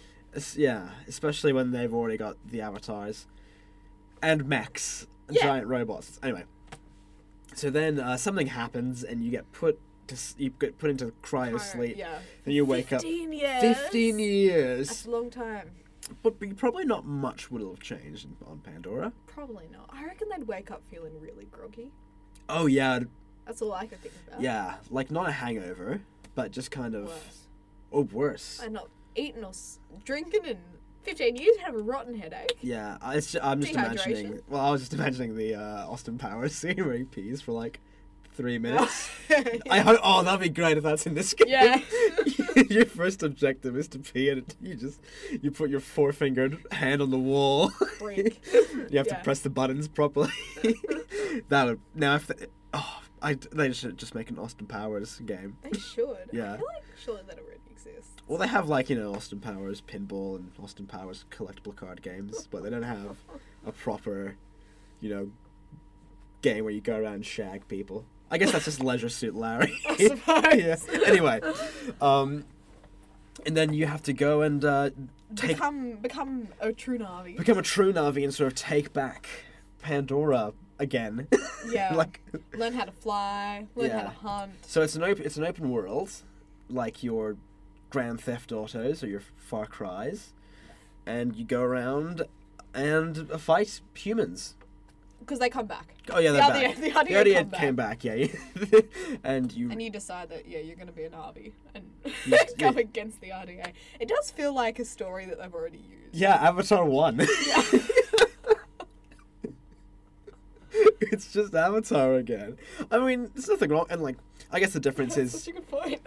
Yeah, 0.55 0.89
especially 1.07 1.53
when 1.53 1.71
they've 1.71 1.93
already 1.93 2.17
got 2.17 2.37
the 2.45 2.61
avatars 2.61 3.25
and 4.21 4.45
mechs, 4.45 5.07
Yeah. 5.29 5.43
giant 5.43 5.67
robots. 5.67 6.19
Anyway, 6.23 6.43
so 7.53 7.69
then 7.69 7.99
uh, 7.99 8.17
something 8.17 8.47
happens, 8.47 9.03
and 9.03 9.23
you 9.23 9.31
get 9.31 9.51
put 9.51 9.79
to 10.07 10.15
you 10.37 10.51
get 10.59 10.77
put 10.77 10.89
into 10.89 11.11
cryo 11.21 11.59
sleep. 11.59 11.97
Yeah. 11.97 12.19
Then 12.45 12.53
you 12.53 12.65
wake 12.65 12.93
up. 12.93 13.01
15 13.01 13.33
years. 13.33 13.61
Fifteen 13.61 14.17
That's 14.17 14.27
years, 14.27 15.05
a 15.05 15.09
long 15.09 15.29
time. 15.29 15.71
but 16.23 16.35
probably 16.57 16.85
not 16.85 17.05
much 17.05 17.51
would 17.51 17.61
have 17.61 17.79
changed 17.79 18.27
on 18.45 18.59
Pandora. 18.59 19.11
Probably 19.25 19.65
not. 19.71 19.89
I 19.91 20.05
reckon 20.05 20.29
they'd 20.29 20.47
wake 20.47 20.71
up 20.71 20.81
feeling 20.89 21.19
really 21.19 21.45
groggy. 21.51 21.91
Oh 22.49 22.65
yeah, 22.67 22.99
That's 23.45 23.61
all 23.61 23.73
I 23.73 23.85
could 23.87 23.99
think 24.01 24.13
about. 24.27 24.39
yeah, 24.41 24.75
like 24.89 25.11
not 25.11 25.27
a 25.27 25.31
hangover, 25.33 25.99
but 26.35 26.51
just 26.51 26.71
kind 26.71 26.95
of 26.95 27.07
Worse. 27.07 27.47
oh 27.91 28.01
worse. 28.03 28.61
And 28.63 28.73
not 28.75 28.87
eating 29.15 29.43
or 29.43 29.49
s- 29.49 29.79
drinking 30.05 30.45
in 30.45 30.57
15 31.07 31.35
years, 31.37 31.57
have 31.63 31.73
a 31.75 31.79
rotten 31.79 32.15
headache. 32.15 32.57
Yeah, 32.61 32.97
I, 33.01 33.21
I'm 33.41 33.61
just 33.61 33.73
imagining. 33.73 34.39
Well, 34.49 34.61
I 34.61 34.69
was 34.71 34.81
just 34.81 34.93
imagining 34.93 35.35
the 35.35 35.55
uh, 35.55 35.87
Austin 35.87 36.17
Powers 36.17 36.53
scene 36.55 36.85
where 36.85 36.95
he 36.97 37.05
pees 37.05 37.41
for 37.41 37.53
like 37.53 37.79
three 38.33 38.57
minutes. 38.57 39.09
yeah. 39.29 39.43
I 39.69 39.79
hope. 39.79 39.99
Oh, 40.03 40.21
that'd 40.23 40.39
be 40.41 40.49
great 40.49 40.77
if 40.77 40.83
that's 40.83 41.07
in 41.07 41.15
this 41.15 41.33
game. 41.33 41.47
Yeah. 41.49 41.79
your 42.69 42.85
first 42.85 43.23
objective 43.23 43.77
is 43.77 43.87
to 43.89 43.99
pee, 43.99 44.29
and 44.29 44.43
you 44.61 44.75
just 44.75 44.99
you 45.41 45.49
put 45.49 45.69
your 45.69 45.79
four-fingered 45.79 46.57
hand 46.71 47.01
on 47.01 47.09
the 47.09 47.17
wall. 47.19 47.71
You 47.99 48.99
have 48.99 49.07
Yeah. 49.07 49.15
to 49.17 49.23
press 49.23 49.39
the 49.39 49.49
buttons 49.49 49.87
properly. 49.87 50.29
that 51.49 51.65
would 51.65 51.79
now 51.95 52.15
if 52.15 52.27
they, 52.27 52.45
oh 52.73 53.01
I 53.21 53.33
they 53.51 53.73
should 53.73 53.97
just 53.97 54.13
make 54.15 54.29
an 54.29 54.37
Austin 54.39 54.67
Powers 54.67 55.19
game. 55.25 55.57
They 55.63 55.77
should. 55.77 56.29
Yeah. 56.31 56.53
I 56.53 56.57
feel 56.57 56.65
like 56.67 56.83
surely 57.03 57.21
that. 57.27 57.39
Well, 58.27 58.37
they 58.37 58.47
have 58.47 58.67
like 58.67 58.89
you 58.89 58.95
know 58.99 59.13
Austin 59.15 59.39
Powers 59.39 59.81
pinball 59.81 60.35
and 60.37 60.51
Austin 60.61 60.85
Powers 60.85 61.25
collectible 61.31 61.75
card 61.75 62.01
games, 62.01 62.47
but 62.51 62.63
they 62.63 62.69
don't 62.69 62.83
have 62.83 63.17
a 63.65 63.71
proper, 63.71 64.35
you 64.99 65.09
know, 65.09 65.31
game 66.41 66.63
where 66.63 66.73
you 66.73 66.81
go 66.81 66.97
around 66.97 67.13
and 67.15 67.25
shag 67.25 67.67
people. 67.67 68.05
I 68.29 68.37
guess 68.37 68.51
that's 68.51 68.65
just 68.65 68.81
Leisure 68.83 69.09
Suit 69.09 69.35
Larry. 69.35 69.79
Yeah. 69.99 70.75
Anyway, 71.05 71.39
um, 72.01 72.43
and 73.45 73.55
then 73.55 73.73
you 73.73 73.85
have 73.85 74.03
to 74.03 74.13
go 74.13 74.41
and 74.41 74.63
uh, 74.65 74.89
take 75.35 75.51
Become 75.51 75.97
become 75.97 76.47
a 76.59 76.73
true 76.73 76.97
Navi. 76.97 77.37
become 77.37 77.57
a 77.57 77.61
true 77.61 77.93
Navi 77.93 78.23
and 78.23 78.33
sort 78.33 78.51
of 78.51 78.55
take 78.57 78.91
back 78.93 79.27
Pandora 79.81 80.53
again. 80.79 81.27
Yeah. 81.69 81.93
like 81.95 82.21
learn 82.55 82.73
how 82.73 82.85
to 82.85 82.91
fly. 82.93 83.67
Learn 83.75 83.89
how 83.91 84.03
to 84.03 84.09
hunt. 84.09 84.51
so, 84.65 84.81
it's 84.83 84.95
an 84.95 85.03
open 85.03 85.25
it's 85.25 85.35
an 85.35 85.43
open 85.43 85.69
world, 85.69 86.09
like 86.69 87.03
your 87.03 87.35
Grand 87.89 88.19
Theft 88.21 88.51
Autos 88.51 89.03
or 89.03 89.07
your 89.07 89.21
Far 89.37 89.65
Cries, 89.65 90.33
and 91.05 91.35
you 91.35 91.45
go 91.45 91.61
around 91.61 92.23
and 92.73 93.29
uh, 93.31 93.37
fight 93.37 93.81
humans. 93.93 94.55
Because 95.19 95.39
they 95.39 95.49
come 95.49 95.65
back. 95.65 95.95
Oh 96.09 96.19
yeah, 96.19 96.31
The 96.31 96.37
they're 96.37 96.49
RDA 96.49 96.93
back. 96.93 97.05
the 97.07 97.13
RDA 97.13 97.25
RDA 97.25 97.51
come 97.51 97.59
came 97.59 97.75
back, 97.75 98.03
yeah. 98.03 98.27
and 99.23 99.51
you 99.51 99.69
And 99.71 99.81
you 99.81 99.89
decide 99.89 100.29
that 100.29 100.47
yeah, 100.47 100.59
you're 100.59 100.75
going 100.75 100.87
to 100.87 100.93
be 100.93 101.03
a 101.03 101.09
Navi 101.09 101.51
and 101.73 101.83
go 102.27 102.37
yeah. 102.57 102.71
against 102.71 103.19
the 103.19 103.29
RDA. 103.29 103.73
It 103.99 104.07
does 104.07 104.31
feel 104.31 104.53
like 104.53 104.79
a 104.79 104.85
story 104.85 105.25
that 105.25 105.39
they've 105.39 105.53
already 105.53 105.79
used. 105.79 106.15
Yeah, 106.15 106.35
Avatar 106.35 106.85
1. 106.85 107.19
Yeah. 107.19 107.63
it's 111.01 111.33
just 111.33 111.53
Avatar 111.55 112.15
again. 112.15 112.57
I 112.91 112.99
mean, 112.99 113.31
there's 113.33 113.49
nothing 113.49 113.71
wrong. 113.71 113.87
And, 113.89 114.01
like, 114.01 114.17
I 114.51 114.59
guess 114.59 114.73
the 114.73 114.79
difference 114.79 115.15
That's 115.15 115.33
is. 115.33 115.43
such 115.43 115.55
a 115.55 115.59
good 115.59 115.67
point. 115.69 116.01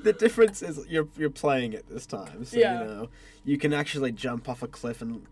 the 0.04 0.12
difference 0.12 0.62
is 0.62 0.84
you're, 0.88 1.08
you're 1.16 1.30
playing 1.30 1.72
it 1.72 1.86
this 1.88 2.06
time. 2.06 2.44
So, 2.44 2.58
Yeah. 2.58 2.80
you 2.80 2.86
know, 2.86 3.08
you 3.44 3.58
can 3.58 3.72
actually 3.72 4.12
jump 4.12 4.48
off 4.48 4.62
a 4.62 4.68
cliff 4.68 5.02
and 5.02 5.26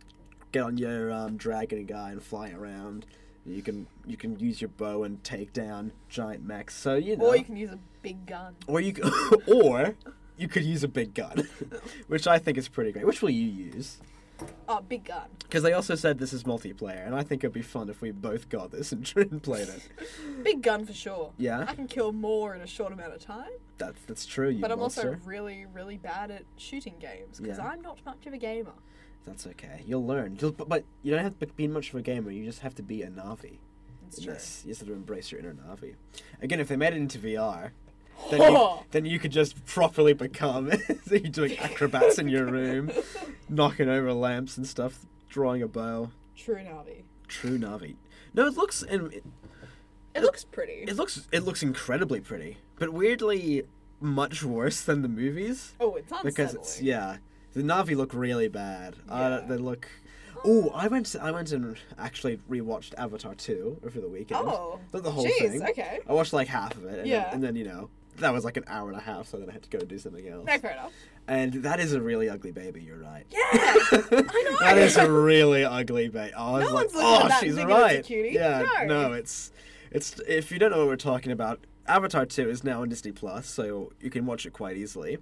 get 0.52 0.62
on 0.62 0.78
your 0.78 1.12
um, 1.12 1.37
dragon 1.37 1.84
guy 1.87 2.10
and 2.10 2.22
fly 2.22 2.50
around. 2.50 3.06
You 3.46 3.62
can 3.62 3.87
you 4.06 4.16
can 4.18 4.38
use 4.38 4.60
your 4.60 4.68
bow 4.68 5.04
and 5.04 5.22
take 5.25 5.52
down 5.54 5.92
giant 6.10 6.44
mechs. 6.44 6.75
So 6.75 6.96
you 6.96 7.16
know, 7.16 7.26
or 7.28 7.37
you 7.37 7.44
can 7.44 7.56
use 7.56 7.70
a 7.70 7.78
big 8.02 8.26
gun. 8.26 8.54
or 8.66 8.80
you 8.80 8.94
or 9.46 9.94
you 10.37 10.48
could 10.48 10.64
use 10.64 10.84
a 10.84 10.88
big 10.88 11.14
gun, 11.14 11.48
which 12.08 12.26
I 12.26 12.38
think 12.38 12.58
is 12.58 12.68
pretty 12.68 12.92
great. 12.92 13.06
Which 13.06 13.22
will 13.22 13.30
you 13.30 13.46
use? 13.48 13.98
Uh, 14.40 14.45
oh, 14.68 14.80
big 14.80 15.04
gun. 15.04 15.28
Because 15.40 15.62
they 15.62 15.73
also 15.73 15.95
said 15.95 16.18
this 16.18 16.33
is 16.33 16.45
multiplayer, 16.45 17.04
and 17.07 17.14
I 17.14 17.23
think 17.23 17.42
it'd 17.42 17.52
be 17.52 17.62
fun 17.62 17.88
if 17.88 18.00
we 18.00 18.11
both 18.11 18.49
got 18.49 18.71
this 18.71 18.92
and, 18.92 19.11
and 19.16 19.42
played 19.42 19.68
it. 19.68 19.83
Big 20.45 20.62
gun 20.62 20.87
for 20.87 20.92
sure. 20.92 21.33
Yeah? 21.38 21.64
I 21.66 21.75
can 21.75 21.87
kill 21.88 22.12
more 22.12 22.54
in 22.54 22.61
a 22.61 22.66
short 22.66 22.92
amount 22.92 23.14
of 23.14 23.21
time. 23.21 23.50
That's 23.78 24.00
that's 24.07 24.26
true. 24.26 24.49
You 24.50 24.61
But 24.61 24.71
I'm 24.73 24.78
monster. 24.78 25.09
also 25.09 25.21
really, 25.25 25.66
really 25.73 25.97
bad 25.97 26.30
at 26.30 26.42
shooting 26.57 26.95
games 27.00 27.40
because 27.40 27.59
Yeah. 27.59 27.66
I'm 27.66 27.80
not 27.83 27.99
much 28.07 28.26
of 28.26 28.33
a 28.33 28.38
gamer. 28.38 28.73
That's 29.26 29.47
okay. 29.49 29.83
You'll 29.87 30.07
learn. 30.07 30.38
You'll, 30.40 30.52
but, 30.52 30.68
but 30.68 30.85
you 31.02 31.11
don't 31.12 31.23
have 31.23 31.38
to 31.40 31.47
be 31.47 31.66
much 31.68 31.90
of 31.90 31.97
a 31.97 32.02
gamer. 32.02 32.30
You 32.30 32.45
just 32.45 32.61
have 32.61 32.75
to 32.76 32.83
be 32.83 33.02
a 33.02 33.09
Navi. 33.09 33.59
In 34.16 34.23
true. 34.25 34.33
this. 34.33 34.62
You 34.64 34.71
just 34.71 34.80
have 34.80 34.88
to 34.88 34.95
embrace 34.95 35.30
your 35.33 35.40
inner 35.40 35.54
Navi. 35.54 35.95
Again, 36.40 36.61
if 36.61 36.68
they 36.68 36.76
made 36.76 36.95
it 36.95 36.97
into 36.97 37.18
VR, 37.18 37.71
then 38.30 38.40
you, 38.52 38.70
then 38.90 39.04
you 39.04 39.18
could 39.18 39.32
just 39.32 39.64
properly 39.66 40.12
become. 40.12 40.70
so 41.06 41.14
you're 41.14 41.30
doing 41.30 41.56
acrobats 41.58 42.18
in 42.18 42.28
your 42.28 42.44
room, 42.46 42.90
knocking 43.48 43.88
over 43.88 44.12
lamps 44.12 44.56
and 44.56 44.66
stuff, 44.66 45.06
drawing 45.28 45.62
a 45.62 45.68
bow. 45.68 46.10
True 46.37 46.56
Navi. 46.56 47.02
True 47.26 47.58
Navi. 47.58 47.96
No, 48.34 48.46
it 48.46 48.56
looks 48.56 48.82
and 48.82 49.12
it, 49.12 49.25
It 50.14 50.22
looks 50.22 50.44
pretty. 50.44 50.84
it 50.87 50.96
looks 50.96 51.26
it 51.32 51.40
looks 51.44 51.62
incredibly 51.62 52.20
pretty, 52.20 52.58
but 52.78 52.92
weirdly 52.92 53.64
much 54.00 54.42
worse 54.44 54.80
than 54.80 55.02
the 55.02 55.08
movies. 55.08 55.72
oh, 55.80 55.96
it's 55.96 56.10
unsettling. 56.12 56.32
because 56.32 56.54
it's 56.54 56.80
yeah 56.80 57.16
the 57.54 57.62
Navi 57.62 57.96
look 57.96 58.14
really 58.14 58.48
bad. 58.48 58.94
Uh, 59.08 59.40
Yeah. 59.40 59.46
they 59.48 59.56
look. 59.56 59.88
Oh, 60.44 60.70
I 60.72 60.87
went. 60.87 61.16
I 61.20 61.32
went 61.32 61.50
and 61.50 61.76
actually 61.98 62.37
rewatched 62.48 62.94
Avatar 62.96 63.34
two 63.34 63.80
over 63.84 64.00
the 64.00 64.06
weekend. 64.08 64.46
Oh, 64.46 64.78
not 64.92 65.02
the 65.02 65.10
whole 65.10 65.25
jeez, 65.26 65.50
thing. 65.50 65.62
okay. 65.64 65.98
I 66.08 66.12
watched 66.12 66.32
like 66.32 66.46
half 66.46 66.76
of 66.76 66.84
it. 66.84 67.00
And 67.00 67.08
Yeah. 67.08 67.25
Then, 67.25 67.34
and 67.34 67.42
then 67.44 67.56
you 67.56 67.64
know 67.64 67.90
that 68.20 68.32
was 68.32 68.44
like 68.44 68.56
an 68.56 68.64
hour 68.68 68.88
and 68.90 68.98
a 68.98 69.02
half, 69.02 69.28
so 69.28 69.38
then 69.38 69.48
I 69.48 69.52
had 69.52 69.62
to 69.62 69.70
go 69.70 69.78
and 69.78 69.88
do 69.88 69.98
something 69.98 70.26
else. 70.28 70.46
No, 70.46 70.58
fair 70.58 70.72
enough. 70.72 70.92
And 71.26 71.52
that 71.64 71.80
is 71.80 71.92
a 71.92 72.00
really 72.00 72.28
ugly 72.28 72.52
baby. 72.52 72.82
You're 72.82 72.98
right. 72.98 73.25
Yeah, 73.30 73.38
I 73.52 74.44
know. 74.50 74.56
that 74.60 74.78
is 74.78 74.96
a 74.96 75.10
really 75.10 75.64
ugly 75.64 76.08
baby. 76.08 76.32
Oh, 76.37 76.54
I 76.54 76.58
was 76.60 76.68
No 76.68 76.75
like, 76.75 76.88
oh, 76.94 77.28
she's 77.40 77.54
thinking 77.54 77.58
it's 77.58 77.64
a 77.64 77.66
right. 77.66 78.10
Yeah, 78.10 78.66
No. 78.87 79.08
no, 79.08 79.12
it's 79.12 79.52
it's 79.90 80.20
if 80.26 80.50
you 80.50 80.58
don't 80.58 80.70
know 80.70 80.78
what 80.78 80.87
we're 80.88 80.96
talking 80.96 81.32
about, 81.32 81.60
Avatar 81.87 82.25
two 82.26 82.48
is 82.48 82.64
now 82.64 82.82
on 82.82 82.88
Disney 82.88 83.12
Plus, 83.12 83.46
so 83.48 83.92
you 84.00 84.10
can 84.10 84.26
watch 84.26 84.46
it 84.46 84.52
quite 84.52 84.76
easily. 84.76 85.18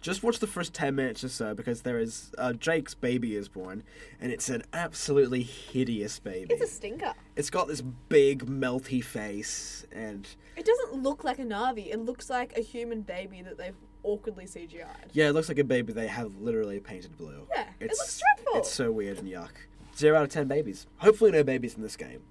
Just 0.00 0.22
watch 0.22 0.38
the 0.38 0.46
first 0.46 0.72
ten 0.72 0.94
minutes 0.94 1.22
or 1.24 1.28
so 1.28 1.54
because 1.54 1.82
there 1.82 1.98
is 1.98 2.32
uh, 2.38 2.52
Jake's 2.54 2.94
baby 2.94 3.36
is 3.36 3.48
born, 3.48 3.82
and 4.20 4.32
it's 4.32 4.48
an 4.48 4.62
absolutely 4.72 5.42
hideous 5.42 6.18
baby. 6.18 6.54
It's 6.54 6.62
a 6.62 6.66
stinker. 6.74 7.12
it's 7.36 7.50
got 7.50 7.68
this 7.68 7.82
big 7.82 8.46
melty 8.46 9.04
face, 9.04 9.84
and 9.92 10.26
It 10.56 10.64
doesn't 10.64 11.02
look 11.02 11.22
like 11.24 11.38
a 11.38 11.44
Navi. 11.44 11.92
It 11.92 11.98
looks 11.98 12.30
like 12.30 12.56
a 12.56 12.60
human 12.62 13.02
baby 13.02 13.42
that 13.42 13.58
they've 13.58 13.74
awkwardly 14.02 14.46
CGI'd. 14.46 15.10
yeah, 15.12 15.28
it 15.28 15.32
looks 15.32 15.48
like 15.50 15.58
a 15.58 15.64
baby 15.64 15.92
they 15.92 16.06
have 16.06 16.34
literally 16.36 16.80
painted 16.80 17.16
blue. 17.18 17.46
Yeah, 17.54 17.64
it 17.80 17.90
looks 17.90 18.18
dreadful. 18.36 18.58
It's 18.60 18.70
so 18.72 18.90
weird 18.90 19.18
and 19.18 19.28
yuck. 19.28 19.50
Zero 19.96 20.16
out 20.16 20.22
of 20.24 20.30
ten 20.30 20.48
babies. 20.48 20.86
Hopefully, 20.98 21.30
no 21.30 21.44
babies 21.44 21.74
in 21.74 21.82
this 21.82 21.96
game. 21.96 22.22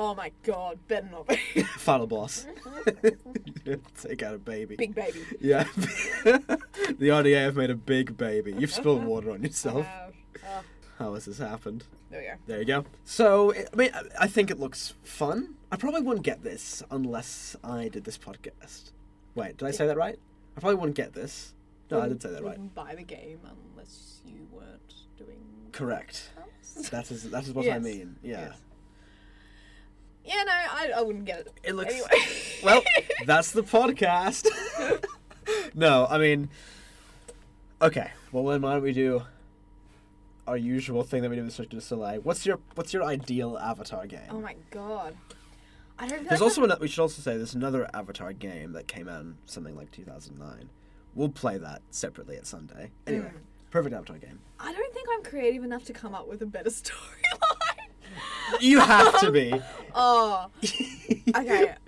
Oh 0.00 0.14
my 0.14 0.30
god, 0.44 0.78
better 0.86 1.08
not 1.10 1.26
be. 1.26 1.36
Final 1.76 2.06
boss. 2.06 2.46
Take 4.00 4.22
out 4.22 4.34
a 4.34 4.38
baby. 4.38 4.76
Big 4.76 4.94
baby. 4.94 5.20
Yeah. 5.40 5.64
the 6.24 7.08
RDA 7.08 7.44
have 7.44 7.56
made 7.56 7.70
a 7.70 7.74
big 7.74 8.16
baby. 8.16 8.54
You've 8.56 8.72
spilled 8.72 9.04
water 9.04 9.32
on 9.32 9.42
yourself. 9.42 9.86
Oh, 10.46 10.62
How 11.00 11.14
has 11.14 11.24
this 11.24 11.38
happened? 11.38 11.82
there 12.10 12.20
we 12.20 12.26
go. 12.26 12.32
There 12.46 12.58
you 12.60 12.64
go. 12.64 12.84
So, 13.04 13.52
I 13.52 13.74
mean, 13.74 13.90
I- 14.18 14.28
think 14.28 14.52
it 14.52 14.60
looks 14.60 14.94
fun. 15.02 15.56
I 15.72 15.76
probably 15.76 16.02
wouldn't 16.02 16.24
get 16.24 16.44
this 16.44 16.82
unless 16.92 17.56
I 17.64 17.88
did 17.88 18.04
this 18.04 18.16
podcast. 18.16 18.92
Wait, 19.34 19.56
did 19.56 19.66
I 19.66 19.72
say 19.72 19.88
that 19.88 19.96
right? 19.96 20.18
I 20.56 20.60
probably 20.60 20.76
wouldn't 20.76 20.96
get 20.96 21.12
this. 21.12 21.54
No, 21.90 22.02
I 22.02 22.08
did 22.08 22.22
say 22.22 22.30
that 22.30 22.42
right. 22.44 22.52
Wouldn't 22.52 22.74
buy 22.74 22.94
the 22.94 23.02
game 23.02 23.40
unless 23.72 24.20
you 24.24 24.46
weren't 24.52 24.94
doing. 25.16 25.40
Correct. 25.72 26.30
That 26.90 27.10
is 27.10 27.28
that 27.30 27.42
is 27.44 27.52
what 27.52 27.68
I 27.68 27.78
mean. 27.80 28.16
Yeah. 28.22 28.48
Yes. 28.50 28.58
Yeah, 30.28 30.42
no, 30.44 30.52
I, 30.52 30.90
I 30.98 31.02
wouldn't 31.02 31.24
get 31.24 31.40
it. 31.40 31.52
It 31.64 31.74
looks 31.74 31.92
Anyway. 31.92 32.08
well. 32.62 32.82
That's 33.26 33.50
the 33.52 33.62
podcast. 33.62 34.46
no, 35.74 36.06
I 36.08 36.18
mean, 36.18 36.50
okay. 37.82 38.10
Well, 38.32 38.44
then 38.44 38.60
why 38.62 38.74
don't 38.74 38.82
we 38.82 38.92
do 38.92 39.22
our 40.46 40.56
usual 40.56 41.02
thing 41.02 41.22
that 41.22 41.30
we 41.30 41.36
do 41.36 41.44
with 41.44 41.52
Cirque 41.54 41.70
du 41.70 41.80
Soleil? 41.80 42.20
What's 42.22 42.44
your 42.46 42.58
What's 42.74 42.92
your 42.92 43.04
ideal 43.04 43.58
Avatar 43.58 44.06
game? 44.06 44.20
oh 44.30 44.40
my 44.40 44.54
god. 44.70 45.16
I 45.98 46.06
don't. 46.06 46.20
There's 46.28 46.40
like 46.40 46.42
also 46.42 46.62
I've- 46.62 46.72
an, 46.72 46.78
we 46.80 46.88
should 46.88 47.02
also 47.02 47.22
say 47.22 47.36
there's 47.36 47.54
another 47.54 47.88
Avatar 47.94 48.32
game 48.32 48.72
that 48.72 48.86
came 48.86 49.08
out 49.08 49.22
in 49.22 49.36
something 49.46 49.74
like 49.76 49.90
2009. 49.90 50.68
We'll 51.14 51.28
play 51.30 51.58
that 51.58 51.82
separately 51.90 52.36
at 52.36 52.46
Sunday. 52.46 52.90
Anyway, 53.06 53.26
Mm. 53.34 53.70
perfect 53.70 53.94
Avatar 53.94 54.18
game. 54.18 54.38
I 54.60 54.72
don't 54.72 54.94
think 54.94 55.08
I'm 55.12 55.24
creative 55.24 55.64
enough 55.64 55.84
to 55.86 55.92
come 55.92 56.14
up 56.14 56.28
with 56.28 56.40
a 56.42 56.46
better 56.46 56.70
storyline. 56.70 57.77
You 58.60 58.80
have 58.80 59.20
to 59.20 59.30
be. 59.30 59.54
Oh, 59.94 60.46
okay. 61.36 61.74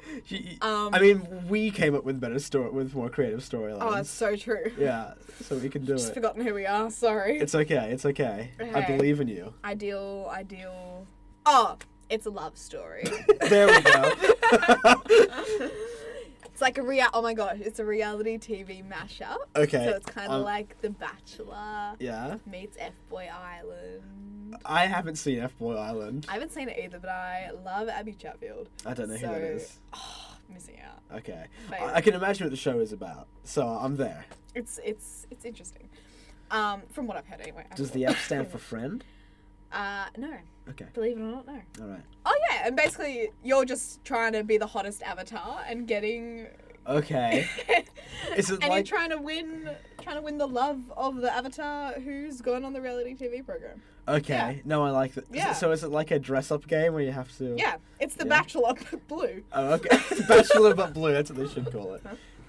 Um, 0.61 0.91
I 0.93 0.99
mean, 1.01 1.49
we 1.49 1.71
came 1.71 1.95
up 1.95 2.05
with 2.05 2.21
better 2.21 2.39
story 2.41 2.71
with 2.71 2.95
more 2.95 3.09
creative 3.09 3.41
storylines. 3.41 3.79
Oh, 3.81 3.95
that's 3.95 4.11
so 4.11 4.35
true. 4.37 4.71
yeah, 4.77 5.15
so 5.43 5.57
we 5.57 5.69
can 5.69 5.85
do 5.85 5.93
Just 5.93 6.05
it. 6.05 6.07
Just 6.09 6.15
forgotten 6.15 6.45
who 6.45 6.53
we 6.53 6.67
are. 6.67 6.91
Sorry. 6.91 7.39
It's 7.39 7.55
okay. 7.55 7.91
It's 7.93 8.05
okay. 8.05 8.51
I 8.75 8.81
believe 8.83 9.21
in 9.21 9.29
you. 9.29 9.55
ideal. 9.65 10.29
Ideal. 10.31 11.07
Oh, 11.47 11.79
it's 12.11 12.27
a 12.27 12.31
love 12.31 12.59
story. 12.59 13.05
There 13.49 13.69
we 13.69 13.81
go. 13.81 15.71
It's 16.61 16.63
like 16.63 16.77
a 16.77 16.83
real. 16.83 17.07
Oh 17.15 17.23
my 17.23 17.33
gosh, 17.33 17.57
it's 17.61 17.79
a 17.79 17.85
reality 17.87 18.37
TV 18.37 18.87
mashup. 18.87 19.39
Okay, 19.57 19.83
So 19.87 19.97
it's 19.97 20.05
kind 20.05 20.27
of 20.31 20.41
um, 20.41 20.43
like 20.43 20.79
The 20.83 20.91
Bachelor 20.91 21.95
Yeah. 21.99 22.37
meets 22.45 22.77
F 22.79 22.93
Boy 23.09 23.31
Island. 23.33 24.59
I 24.67 24.85
haven't 24.85 25.17
seen 25.17 25.39
F 25.39 25.57
Boy 25.57 25.77
Island. 25.77 26.27
I 26.29 26.35
haven't 26.35 26.53
seen 26.53 26.69
it 26.69 26.77
either, 26.79 26.99
but 26.99 27.09
I 27.09 27.49
love 27.65 27.89
Abby 27.89 28.13
Chatfield. 28.13 28.69
I 28.85 28.93
don't 28.93 29.09
know 29.09 29.17
who 29.17 29.27
that 29.27 29.41
is. 29.41 29.79
Oh, 29.95 30.37
missing 30.53 30.77
out. 30.87 31.01
Okay. 31.21 31.47
I, 31.73 31.95
I 31.95 32.01
can 32.03 32.13
imagine 32.13 32.45
what 32.45 32.51
the 32.51 32.59
show 32.59 32.79
is 32.81 32.93
about, 32.93 33.27
so 33.43 33.67
I'm 33.67 33.97
there. 33.97 34.27
It's 34.55 34.79
it's 34.85 35.27
it's 35.31 35.47
interesting. 35.47 35.89
Um, 36.51 36.83
from 36.93 37.07
what 37.07 37.17
I've 37.17 37.27
heard 37.27 37.41
anyway. 37.41 37.65
Does 37.75 37.93
the 37.93 38.05
F 38.13 38.23
stand 38.23 38.49
for 38.49 38.59
friend? 38.73 39.03
Uh, 39.73 40.09
no. 40.19 40.35
Okay. 40.71 40.87
Believe 40.95 41.19
it 41.19 41.21
or 41.21 41.25
not, 41.31 41.47
no. 41.47 41.61
All 41.83 41.89
right. 41.89 42.01
Oh 42.27 42.37
yeah, 42.51 42.67
and 42.67 42.77
basically 42.77 43.31
you're 43.43 43.65
just 43.65 44.05
trying 44.05 44.33
to 44.35 44.45
be 44.45 44.59
the 44.59 44.67
hottest 44.67 45.03
avatar 45.03 45.63
and 45.69 45.87
getting. 45.87 46.47
Okay. 46.87 47.47
Is 48.37 48.51
it 48.51 48.61
and 48.63 48.71
like- 48.71 48.89
you're 48.89 48.99
trying 48.99 49.11
to 49.11 49.19
win, 49.19 49.71
trying 50.01 50.17
to 50.17 50.23
win 50.23 50.39
the 50.39 50.47
love 50.49 50.81
of 50.97 51.17
the 51.17 51.33
avatar 51.33 51.93
who's 51.93 52.41
gone 52.41 52.65
on 52.65 52.73
the 52.73 52.81
reality 52.81 53.15
TV 53.15 53.45
program. 53.45 53.83
Okay. 54.09 54.63
No, 54.65 54.83
I 54.83 54.91
like 54.91 55.15
that. 55.15 55.25
Is 55.25 55.31
it- 55.31 55.37
Yeah. 55.37 55.53
so 55.53 55.71
is 55.73 55.85
it 55.85 55.91
like 55.91 56.11
a 56.11 56.19
dress 56.19 56.51
up 56.51 56.67
game 56.67 56.95
where 56.95 57.03
you 57.03 57.13
have 57.13 57.37
to? 57.39 57.55
Yeah, 57.59 57.77
it's 58.01 58.15
the 58.15 58.25
Yeah. 58.25 58.31
Bachelor 58.31 58.75
but 58.91 59.09
blue. 59.09 59.43
Oh, 59.53 59.75
okay. 59.75 59.99
Bachelor 60.29 60.75
but 60.75 60.95
blue. 60.95 61.13
That's 61.13 61.31
what 61.31 61.39
they 61.39 61.49
should 61.53 61.71
call 61.71 61.95
it. 61.95 62.03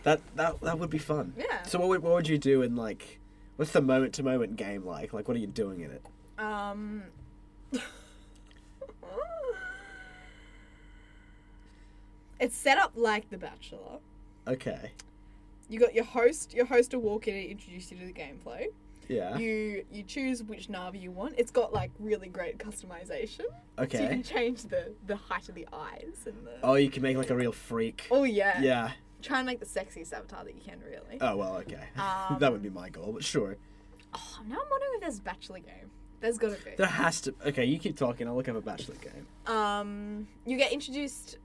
That 0.03 0.21
that 0.35 0.59
that 0.61 0.79
would 0.79 0.89
be 0.89 0.97
fun. 0.97 1.33
Yeah. 1.37 1.61
So 1.63 1.79
what 1.79 1.89
would, 1.89 2.01
what 2.03 2.13
would 2.13 2.27
you 2.27 2.37
do 2.37 2.61
in 2.63 2.75
like? 2.75 3.19
What's 3.57 3.71
the 3.71 3.81
moment 3.81 4.13
to 4.15 4.23
moment 4.23 4.55
game 4.55 4.85
like? 4.85 5.13
Like 5.13 5.27
what 5.27 5.37
are 5.37 5.41
you 5.41 5.47
doing 5.47 5.81
in 5.81 5.91
it? 5.91 6.03
Um. 6.39 7.03
it's 12.41 12.57
set 12.57 12.77
up 12.77 12.91
like 12.95 13.29
The 13.29 13.37
Bachelor. 13.37 13.99
Okay. 14.47 14.91
You 15.69 15.79
got 15.79 15.93
your 15.93 16.03
host. 16.03 16.53
Your 16.53 16.65
host 16.65 16.93
will 16.93 17.01
walk 17.01 17.27
in 17.27 17.35
and 17.35 17.45
introduce 17.45 17.91
you 17.91 17.97
to 17.99 18.05
the 18.05 18.11
gameplay. 18.13 18.65
Yeah. 19.07 19.37
You 19.37 19.83
you 19.91 20.03
choose 20.03 20.43
which 20.43 20.67
Navi 20.67 21.01
you 21.01 21.11
want. 21.11 21.35
It's 21.37 21.51
got 21.51 21.71
like 21.73 21.91
really 21.99 22.27
great 22.27 22.57
customization. 22.57 23.45
Okay. 23.79 23.97
So 23.97 24.03
you 24.03 24.09
can 24.09 24.23
change 24.23 24.63
the 24.63 24.91
the 25.07 25.15
height 25.15 25.47
of 25.49 25.55
the 25.55 25.67
eyes 25.71 26.25
and 26.25 26.35
the. 26.45 26.51
Oh, 26.63 26.75
you 26.75 26.89
can 26.89 27.03
make 27.03 27.17
like 27.17 27.29
a 27.29 27.35
real 27.35 27.51
freak. 27.51 28.07
Oh 28.11 28.23
yeah. 28.23 28.61
Yeah. 28.61 28.91
Try 29.21 29.37
and 29.39 29.45
make 29.45 29.59
the 29.59 29.65
sexiest 29.65 30.13
avatar 30.13 30.43
that 30.43 30.55
you 30.55 30.61
can, 30.65 30.79
really. 30.83 31.19
Oh 31.21 31.37
well, 31.37 31.55
okay. 31.57 31.83
Um, 31.97 32.39
that 32.39 32.51
would 32.51 32.63
be 32.63 32.69
my 32.69 32.89
goal, 32.89 33.11
but 33.13 33.23
sure. 33.23 33.55
Oh, 34.13 34.39
now 34.47 34.55
I'm 34.55 34.69
wondering 34.69 34.91
if 34.95 35.01
there's 35.01 35.19
a 35.19 35.21
Bachelor 35.21 35.59
game. 35.59 35.91
There's 36.21 36.37
gotta 36.37 36.57
be. 36.63 36.71
There 36.77 36.85
has 36.87 37.21
to. 37.21 37.33
Okay, 37.45 37.65
you 37.65 37.79
keep 37.79 37.97
talking. 37.97 38.27
I'll 38.27 38.35
look 38.35 38.47
up 38.49 38.55
a 38.55 38.61
bachelor 38.61 38.95
game. 38.95 39.25
um, 39.55 40.27
you 40.45 40.57
get 40.57 40.71
introduced. 40.71 41.37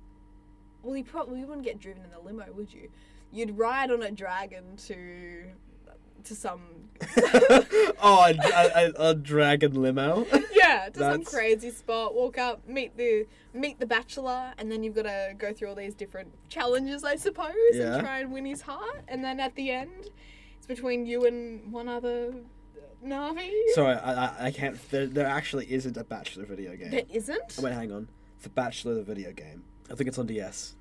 Well, 0.86 0.96
you 0.96 1.02
probably 1.02 1.44
wouldn't 1.44 1.64
get 1.64 1.80
driven 1.80 2.04
in 2.04 2.12
a 2.12 2.20
limo, 2.20 2.46
would 2.52 2.72
you? 2.72 2.88
You'd 3.32 3.58
ride 3.58 3.90
on 3.90 4.02
a 4.02 4.10
dragon 4.12 4.76
to 4.86 5.46
to 6.24 6.34
some 6.34 6.60
oh, 8.02 8.24
a, 8.26 8.34
a, 8.44 9.10
a, 9.10 9.14
dragon 9.14 9.80
limo. 9.80 10.26
yeah 10.52 10.88
to 10.92 10.98
some 10.98 11.24
crazy 11.24 11.70
spot. 11.70 12.14
Walk 12.14 12.38
up, 12.38 12.66
meet 12.68 12.96
the 12.96 13.26
meet 13.52 13.80
the 13.80 13.86
bachelor, 13.86 14.52
and 14.58 14.70
then 14.70 14.84
you've 14.84 14.94
got 14.94 15.02
to 15.02 15.34
go 15.36 15.52
through 15.52 15.70
all 15.70 15.74
these 15.74 15.94
different 15.94 16.32
challenges, 16.48 17.02
I 17.02 17.16
suppose, 17.16 17.52
Yeah. 17.72 17.94
and 17.94 18.02
try 18.02 18.20
and 18.20 18.32
win 18.32 18.44
his 18.44 18.62
heart. 18.62 19.02
And 19.08 19.24
then 19.24 19.40
at 19.40 19.56
the 19.56 19.72
end, 19.72 20.10
it's 20.56 20.66
between 20.66 21.04
you 21.04 21.26
and 21.26 21.72
one 21.72 21.88
other 21.88 22.32
Navi. 23.04 23.50
Sorry, 23.74 23.96
I, 23.96 24.26
I, 24.26 24.34
I 24.46 24.50
can't. 24.52 24.90
There, 24.90 25.06
there 25.06 25.26
actually 25.26 25.72
isn't 25.72 25.96
a 25.96 26.04
bachelor 26.04 26.44
video 26.44 26.76
game. 26.76 26.92
there 26.92 27.02
isn't. 27.12 27.56
Oh, 27.58 27.62
wait, 27.62 27.72
hang 27.72 27.92
on. 27.92 28.08
The 28.42 28.50
Bachelor, 28.50 28.94
the 28.94 29.02
video 29.02 29.32
game. 29.32 29.64
I 29.90 29.94
think 29.94 30.06
it's 30.06 30.18
on 30.18 30.26
DS. 30.26 30.75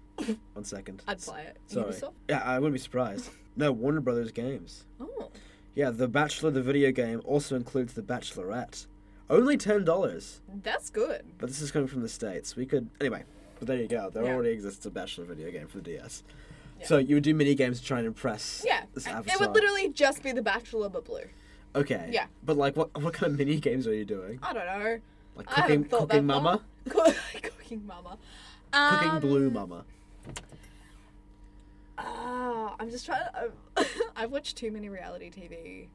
One 0.53 0.63
second. 0.63 1.01
I'd 1.07 1.19
play 1.19 1.43
it. 1.43 1.57
Sorry. 1.67 1.91
Ubisoft. 1.93 2.13
Yeah, 2.29 2.41
I 2.43 2.57
wouldn't 2.59 2.73
be 2.73 2.79
surprised. 2.79 3.29
No, 3.55 3.71
Warner 3.71 4.01
Brothers 4.01 4.31
games. 4.31 4.85
Oh. 4.99 5.29
Yeah, 5.75 5.89
The 5.91 6.07
Bachelor, 6.07 6.51
the 6.51 6.61
video 6.61 6.91
game 6.91 7.21
also 7.25 7.55
includes 7.55 7.93
The 7.93 8.01
Bachelorette. 8.01 8.87
Only 9.29 9.57
ten 9.57 9.83
dollars, 9.83 10.41
That's 10.63 10.89
good. 10.89 11.23
but 11.39 11.49
this 11.49 11.59
is 11.61 11.71
coming 11.71 11.87
from 11.87 12.01
the 12.01 12.09
states. 12.09 12.55
We 12.55 12.65
could 12.65 12.89
anyway. 13.01 13.23
But 13.57 13.67
there 13.67 13.77
you 13.77 13.87
go. 13.87 14.09
There 14.09 14.23
Yeah. 14.23 14.33
already 14.33 14.49
exists 14.51 14.85
a 14.85 14.91
Bachelor 14.91 15.25
video 15.25 15.49
game 15.51 15.67
for 15.67 15.77
the 15.77 15.83
DS. 15.83 16.23
Yeah. 16.79 16.85
So 16.87 16.97
you 16.99 17.15
would 17.15 17.23
do 17.23 17.33
mini 17.33 17.55
games 17.55 17.79
to 17.79 17.85
try 17.85 17.97
and 17.97 18.07
impress. 18.07 18.63
Yeah. 18.65 18.83
This 18.93 19.07
and 19.07 19.15
avatar. 19.17 19.35
It 19.35 19.39
would 19.39 19.55
literally 19.55 19.89
just 19.89 20.21
be 20.21 20.31
the 20.31 20.41
Bachelor 20.43 20.89
but 20.89 21.05
blue. 21.05 21.23
Okay. 21.75 22.09
Yeah. 22.11 22.27
But 22.43 22.55
like, 22.57 22.75
what 22.77 22.95
what 23.01 23.13
kind 23.13 23.31
of 23.33 23.37
mini 23.39 23.59
games 23.59 23.87
are 23.87 23.93
you 23.95 24.05
doing? 24.05 24.39
I 24.43 24.53
don't 24.53 24.65
know. 24.65 24.99
Like 25.35 25.47
cooking, 25.47 25.83
cooking 25.89 26.25
mama, 26.25 26.61
cooking 26.87 27.85
mama. 27.85 28.17
cooking 28.71 29.09
Um, 29.09 29.19
blue 29.19 29.49
mama. 29.49 29.85
Ah, 31.97 32.75
I'm 32.79 32.89
just 32.89 33.05
trying 33.05 33.21
to. 33.23 33.51
I've, 33.77 34.01
I've 34.15 34.31
watched 34.31 34.57
too 34.57 34.71
many 34.71 34.89
reality 34.89 35.31
TV 35.31 35.87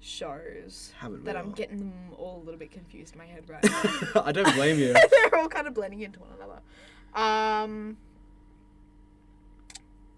shows 0.00 0.92
Haven't 0.98 1.20
we 1.20 1.24
that 1.24 1.36
I'm 1.36 1.46
all? 1.46 1.52
getting 1.52 1.78
them 1.78 1.92
all 2.18 2.36
a 2.42 2.44
little 2.44 2.58
bit 2.58 2.70
confused 2.70 3.14
in 3.14 3.18
my 3.18 3.26
head 3.26 3.44
right 3.48 3.64
now. 4.14 4.22
I 4.24 4.32
don't 4.32 4.54
blame 4.54 4.78
you. 4.78 4.92
They're 5.10 5.34
all 5.40 5.48
kind 5.48 5.66
of 5.66 5.74
blending 5.74 6.00
into 6.02 6.20
one 6.20 6.30
another. 6.36 6.60
Um. 7.14 7.96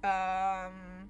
Um. 0.02 1.08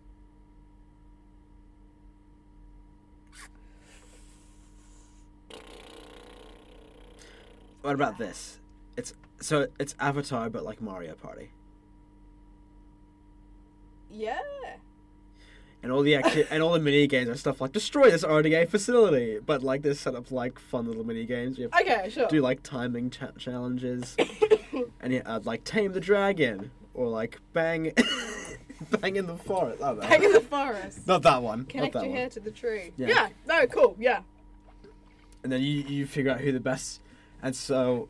What 7.83 7.94
about 7.94 8.18
this? 8.18 8.59
It's 8.96 9.14
so 9.40 9.68
it's 9.79 9.94
Avatar, 10.01 10.51
but 10.51 10.64
like 10.64 10.81
Mario 10.81 11.14
Party, 11.14 11.51
Yeah. 14.10 14.38
and 15.82 15.92
all 15.92 16.02
the 16.02 16.14
acti- 16.16 16.44
and 16.50 16.62
all 16.62 16.72
the 16.72 16.78
mini 16.80 17.06
games 17.06 17.28
are 17.28 17.36
stuff 17.36 17.60
like 17.60 17.72
destroy 17.72 18.10
this 18.10 18.24
RDA 18.24 18.68
facility, 18.68 19.38
but 19.44 19.62
like 19.62 19.82
they're 19.82 19.94
set 19.94 20.14
up 20.14 20.30
like 20.30 20.58
fun 20.58 20.86
little 20.86 21.04
mini 21.04 21.24
games. 21.26 21.58
You 21.58 21.68
have 21.70 21.80
Okay, 21.80 22.08
sure. 22.10 22.26
do 22.28 22.40
like 22.40 22.62
timing 22.62 23.10
cha- 23.10 23.32
challenges, 23.38 24.16
and 25.00 25.12
you 25.12 25.22
uh, 25.26 25.40
like 25.44 25.64
tame 25.64 25.92
the 25.92 26.00
dragon 26.00 26.70
or 26.94 27.08
like 27.08 27.38
bang, 27.52 27.92
bang 29.00 29.16
in 29.16 29.26
the 29.26 29.36
forest. 29.36 29.80
Don't 29.80 30.00
know. 30.00 30.06
Hang 30.06 30.24
in 30.24 30.32
the 30.32 30.40
forest. 30.40 31.06
Not 31.06 31.22
that 31.22 31.42
one. 31.42 31.64
Connect 31.66 31.92
that 31.92 32.02
your 32.04 32.10
one. 32.10 32.18
hair 32.18 32.28
to 32.30 32.40
the 32.40 32.50
tree. 32.50 32.92
Yeah. 32.96 33.08
Yeah. 33.08 33.28
No. 33.46 33.66
Cool. 33.66 33.96
Yeah. 33.98 34.20
and 35.42 35.52
then 35.52 35.60
you 35.60 35.82
you 35.82 36.06
figure 36.06 36.32
out 36.32 36.40
who 36.40 36.52
the 36.52 36.60
best. 36.60 37.00
And 37.42 37.54
so, 37.54 38.08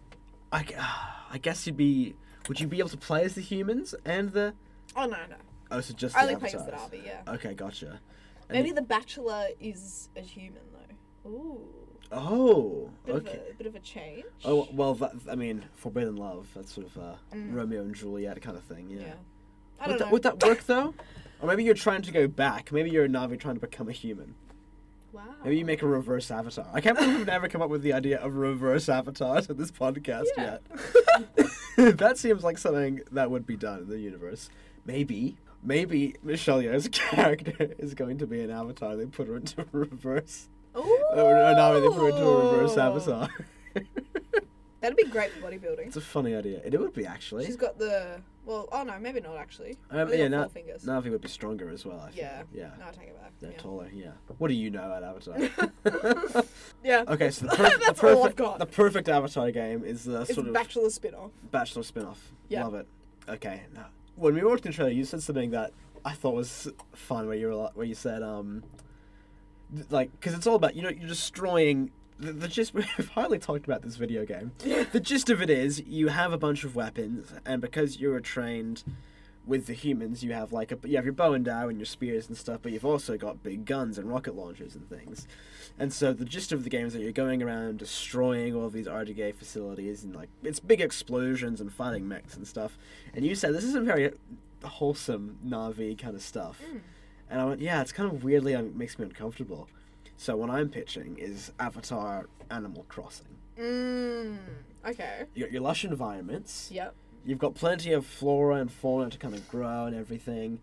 I, 0.52 0.62
gu- 0.62 0.74
I 1.32 1.38
guess 1.38 1.66
you'd 1.66 1.76
be. 1.76 2.14
Would 2.48 2.60
you 2.60 2.68
be 2.68 2.78
able 2.78 2.90
to 2.90 2.96
play 2.96 3.24
as 3.24 3.34
the 3.34 3.40
humans 3.40 3.92
and 4.04 4.30
the? 4.32 4.54
Oh 4.94 5.02
no 5.06 5.16
no. 5.28 5.36
Oh, 5.70 5.80
so 5.80 5.94
just 5.94 6.14
the 6.14 6.20
only 6.22 6.34
the 6.36 6.46
avatars. 6.58 6.80
Yeah. 7.04 7.22
Okay, 7.34 7.54
gotcha. 7.54 8.00
And 8.48 8.56
Maybe 8.58 8.68
you- 8.68 8.74
the 8.74 8.82
Bachelor 8.82 9.46
is 9.60 10.08
a 10.16 10.20
human 10.20 10.62
though. 10.72 11.30
Ooh. 11.30 11.60
Oh, 12.12 12.88
Bit 13.04 13.14
okay. 13.16 13.30
Of 13.30 13.34
a, 13.50 13.54
bit 13.58 13.66
of 13.66 13.74
a 13.74 13.80
change. 13.80 14.24
Oh 14.44 14.68
well, 14.72 14.94
that, 14.94 15.12
I 15.28 15.34
mean, 15.34 15.64
forbidden 15.74 16.16
love. 16.16 16.46
That's 16.54 16.72
sort 16.72 16.86
of 16.86 16.96
a 16.96 17.18
Mm. 17.34 17.52
Romeo 17.54 17.80
and 17.82 17.94
Juliet 17.94 18.40
kind 18.40 18.56
of 18.56 18.62
thing. 18.62 18.88
Yeah. 18.90 19.00
Yeah. 19.00 19.14
I 19.80 19.88
Would 19.88 19.98
that, 19.98 20.10
would 20.12 20.22
that 20.22 20.42
work 20.44 20.62
though? 20.66 20.94
Or 21.40 21.48
maybe 21.48 21.64
you're 21.64 21.74
trying 21.74 22.02
to 22.02 22.12
go 22.12 22.28
back. 22.28 22.70
Maybe 22.72 22.90
you're 22.90 23.04
a 23.04 23.08
Navi 23.08 23.38
trying 23.38 23.56
to 23.56 23.60
become 23.60 23.88
a 23.88 23.92
human. 23.92 24.34
Wow. 25.12 25.22
Maybe 25.44 25.58
you 25.58 25.64
make 25.64 25.82
a 25.82 25.86
reverse 25.86 26.30
avatar. 26.30 26.66
I 26.72 26.80
can't 26.80 26.96
believe 26.96 27.16
we've 27.18 27.26
never 27.26 27.48
come 27.48 27.60
up 27.62 27.70
with 27.70 27.82
the 27.82 27.92
idea 27.92 28.18
of 28.20 28.36
reverse 28.36 28.88
avatars 28.88 29.48
in 29.50 29.56
this 29.56 29.70
podcast 29.72 30.26
Yeah. 30.36 30.58
yet. 31.76 31.96
that 31.98 32.18
seems 32.18 32.44
like 32.44 32.58
something 32.58 33.00
that 33.12 33.30
would 33.30 33.46
be 33.46 33.56
done 33.56 33.80
in 33.80 33.88
the 33.88 33.98
universe. 33.98 34.48
Maybe, 34.84 35.36
maybe 35.62 36.14
Michelle 36.22 36.62
Yeoh's 36.62 36.88
character 36.92 37.74
is 37.78 37.94
going 37.94 38.18
to 38.18 38.26
be 38.26 38.40
an 38.40 38.50
avatar. 38.50 38.96
They 38.96 39.06
put 39.06 39.28
her 39.28 39.36
into 39.36 39.66
reverse. 39.72 40.48
Ooh. 40.76 40.80
Or, 41.12 41.20
or 41.36 41.52
now 41.54 41.72
they 41.72 41.86
put 41.86 41.96
her 41.96 42.08
into 42.10 42.22
a 42.22 42.52
reverse 42.52 42.76
avatar. 42.76 43.28
That'd 44.82 44.96
be 44.96 45.04
great 45.04 45.32
for 45.32 45.40
bodybuilding. 45.50 45.86
it's 45.86 45.96
a 45.96 46.00
funny 46.02 46.34
idea. 46.34 46.60
It 46.64 46.78
would 46.78 46.92
be 46.92 47.06
actually. 47.06 47.46
She's 47.46 47.56
got 47.56 47.78
the 47.78 48.20
well. 48.44 48.68
Oh 48.70 48.84
no, 48.84 48.98
maybe 49.00 49.20
not 49.20 49.36
actually. 49.36 49.76
Um, 49.90 50.10
yeah, 50.12 50.28
four 50.28 50.48
fingers. 50.50 50.84
Navi 50.84 51.10
would 51.10 51.22
be 51.22 51.28
stronger 51.28 51.70
as 51.70 51.84
well. 51.84 51.98
I 51.98 52.10
feel. 52.10 52.22
Yeah. 52.24 52.42
Yeah. 52.54 52.70
No, 52.78 52.84
I 52.86 52.90
take 52.92 53.08
it 53.08 53.20
back. 53.20 53.32
They're 53.40 53.50
yeah. 53.52 53.56
taller. 53.58 53.88
Yeah. 53.92 54.10
What 54.38 54.48
do 54.48 54.54
you 54.54 54.70
know 54.70 54.84
about 54.84 55.02
Avatar? 55.02 56.44
yeah. 56.84 57.04
okay, 57.08 57.30
so 57.30 57.46
the, 57.46 57.56
perf- 57.56 57.80
That's 57.84 58.00
the 58.00 58.06
all 58.14 58.24
I've 58.24 58.36
perfect 58.36 58.36
got. 58.36 58.58
the 58.58 58.66
perfect 58.66 59.08
Avatar 59.08 59.50
game 59.50 59.82
is 59.82 60.04
the 60.04 60.20
It's 60.20 60.34
sort 60.34 60.46
of 60.46 60.52
Bachelor 60.52 60.90
spin-off. 60.90 61.30
Bachelor 61.50 61.82
spin-off. 61.82 62.32
Yeah. 62.48 62.64
Love 62.64 62.74
it. 62.74 62.86
Okay. 63.28 63.62
Now, 63.74 63.86
when 64.16 64.34
we 64.34 64.42
watched 64.42 64.64
the 64.64 64.72
trailer, 64.72 64.90
you 64.90 65.04
said 65.04 65.22
something 65.22 65.50
that 65.50 65.72
I 66.04 66.12
thought 66.12 66.34
was 66.34 66.68
fun. 66.94 67.26
Where 67.26 67.36
you 67.36 67.48
were 67.48 67.54
like, 67.54 67.76
where 67.76 67.86
you 67.86 67.94
said 67.94 68.22
um, 68.22 68.64
th- 69.74 69.90
like 69.90 70.10
because 70.12 70.34
it's 70.34 70.46
all 70.46 70.56
about 70.56 70.74
you 70.74 70.82
know 70.82 70.88
you're 70.88 71.08
destroying. 71.08 71.90
The, 72.18 72.32
the 72.32 72.48
gist 72.48 72.72
we've 72.74 73.10
hardly 73.10 73.38
talked 73.38 73.66
about 73.66 73.82
this 73.82 73.96
video 73.96 74.24
game. 74.24 74.52
the 74.92 75.00
gist 75.00 75.28
of 75.28 75.42
it 75.42 75.50
is 75.50 75.82
you 75.86 76.08
have 76.08 76.32
a 76.32 76.38
bunch 76.38 76.64
of 76.64 76.74
weapons, 76.74 77.32
and 77.44 77.60
because 77.60 77.98
you're 78.00 78.20
trained 78.20 78.84
with 79.46 79.66
the 79.66 79.74
humans, 79.74 80.24
you 80.24 80.32
have 80.32 80.52
like 80.52 80.72
a 80.72 80.78
you 80.88 80.96
have 80.96 81.04
your 81.04 81.12
bow 81.12 81.34
and 81.34 81.46
arrow 81.46 81.68
and 81.68 81.78
your 81.78 81.86
spears 81.86 82.28
and 82.28 82.36
stuff, 82.36 82.60
but 82.62 82.72
you've 82.72 82.84
also 82.84 83.16
got 83.16 83.42
big 83.42 83.64
guns 83.64 83.98
and 83.98 84.10
rocket 84.10 84.34
launchers 84.34 84.74
and 84.74 84.88
things. 84.88 85.28
And 85.78 85.92
so 85.92 86.12
the 86.12 86.24
gist 86.24 86.52
of 86.52 86.64
the 86.64 86.70
game 86.70 86.86
is 86.86 86.94
that 86.94 87.02
you're 87.02 87.12
going 87.12 87.42
around 87.42 87.78
destroying 87.78 88.54
all 88.54 88.70
these 88.70 88.86
RDA 88.86 89.34
facilities 89.34 90.04
and 90.04 90.14
like 90.14 90.30
it's 90.42 90.58
big 90.58 90.80
explosions 90.80 91.60
and 91.60 91.72
fighting 91.72 92.08
mechs 92.08 92.34
and 92.34 92.46
stuff. 92.48 92.78
And 93.14 93.24
you 93.24 93.34
said 93.34 93.54
this 93.54 93.64
isn't 93.64 93.84
very 93.84 94.12
wholesome 94.64 95.38
Navi 95.46 95.98
kind 95.98 96.16
of 96.16 96.22
stuff. 96.22 96.60
Mm. 96.66 96.80
And 97.28 97.40
I 97.40 97.44
went, 97.44 97.60
yeah, 97.60 97.82
it's 97.82 97.92
kind 97.92 98.10
of 98.10 98.24
weirdly 98.24 98.54
un- 98.54 98.76
makes 98.76 98.98
me 98.98 99.04
uncomfortable. 99.04 99.68
So 100.16 100.36
what 100.36 100.48
I'm 100.48 100.70
pitching 100.70 101.18
is 101.18 101.52
Avatar 101.60 102.26
Animal 102.50 102.86
Crossing. 102.88 103.36
Mm. 103.58 104.38
Okay. 104.86 105.24
You 105.34 105.44
got 105.44 105.52
your 105.52 105.62
lush 105.62 105.84
environments. 105.84 106.70
Yep. 106.72 106.94
You've 107.24 107.38
got 107.38 107.54
plenty 107.54 107.92
of 107.92 108.06
flora 108.06 108.56
and 108.56 108.70
fauna 108.70 109.10
to 109.10 109.18
kind 109.18 109.34
of 109.34 109.48
grow 109.48 109.84
and 109.84 109.96
everything, 109.96 110.60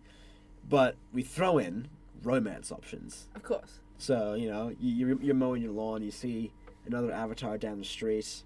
but 0.68 0.96
we 1.12 1.22
throw 1.22 1.58
in 1.58 1.88
romance 2.22 2.72
options. 2.72 3.26
Of 3.34 3.42
course. 3.42 3.80
So 4.04 4.34
you 4.34 4.50
know, 4.50 4.70
you, 4.78 5.06
you're, 5.06 5.22
you're 5.22 5.34
mowing 5.34 5.62
your 5.62 5.72
lawn, 5.72 6.02
you 6.02 6.10
see 6.10 6.52
another 6.84 7.10
avatar 7.10 7.56
down 7.56 7.78
the 7.78 7.86
street, 7.86 8.42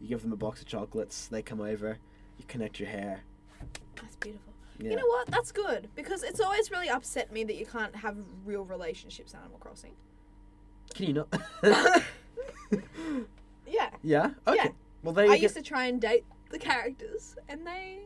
you 0.00 0.06
give 0.06 0.22
them 0.22 0.32
a 0.32 0.36
box 0.36 0.60
of 0.60 0.68
chocolates, 0.68 1.26
they 1.26 1.42
come 1.42 1.60
over, 1.60 1.98
you 2.38 2.44
connect 2.46 2.78
your 2.78 2.88
hair. 2.88 3.22
That's 4.00 4.14
beautiful. 4.14 4.52
Yeah. 4.78 4.90
You 4.90 4.96
know 4.98 5.06
what? 5.06 5.26
That's 5.26 5.50
good 5.50 5.88
because 5.96 6.22
it's 6.22 6.38
always 6.38 6.70
really 6.70 6.88
upset 6.88 7.32
me 7.32 7.42
that 7.42 7.56
you 7.56 7.66
can't 7.66 7.96
have 7.96 8.16
real 8.44 8.64
relationships 8.64 9.32
in 9.32 9.40
Animal 9.40 9.58
Crossing. 9.58 9.94
Can 10.94 11.06
you 11.06 11.12
not? 11.14 12.02
Yeah. 13.70 13.90
yeah. 14.02 14.30
Okay. 14.46 14.56
Yeah. 14.64 14.68
Well, 15.02 15.12
there 15.12 15.26
you 15.26 15.32
I 15.32 15.36
go. 15.36 15.42
used 15.42 15.56
to 15.56 15.62
try 15.62 15.86
and 15.86 16.00
date 16.00 16.24
the 16.50 16.58
characters, 16.58 17.36
and 17.48 17.66
they 17.66 17.98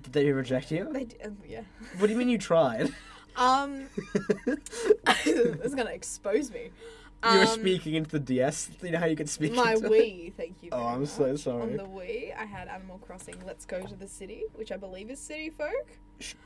Did 0.00 0.12
they 0.12 0.30
reject 0.30 0.70
you? 0.70 0.88
they 0.92 1.04
did. 1.06 1.20
um, 1.24 1.38
yeah. 1.44 1.62
What 1.98 2.06
do 2.06 2.12
you 2.12 2.18
mean 2.18 2.28
you 2.28 2.38
tried? 2.38 2.94
Um, 3.36 3.86
this 5.24 5.60
is 5.64 5.74
gonna 5.74 5.90
expose 5.90 6.50
me. 6.50 6.70
you 7.24 7.38
were 7.38 7.44
Um, 7.44 7.46
speaking 7.60 7.94
into 7.94 8.10
the 8.10 8.20
DS. 8.20 8.70
You 8.82 8.90
know 8.92 8.98
how 8.98 9.06
you 9.06 9.16
could 9.16 9.28
speak 9.28 9.52
My 9.54 9.74
into 9.74 9.86
it? 9.86 9.90
Wii, 9.92 10.32
thank 10.34 10.62
you. 10.62 10.70
Oh, 10.72 10.86
I'm 10.86 11.06
so 11.06 11.36
sorry. 11.36 11.62
On 11.62 11.76
the 11.76 11.84
Wii, 11.84 12.36
I 12.36 12.44
had 12.44 12.68
Animal 12.68 12.98
Crossing 12.98 13.36
Let's 13.46 13.64
Go 13.66 13.82
to 13.86 13.94
the 13.94 14.08
City, 14.08 14.44
which 14.54 14.72
I 14.72 14.76
believe 14.76 15.10
is 15.10 15.18
City 15.20 15.50
Folk. 15.50 15.98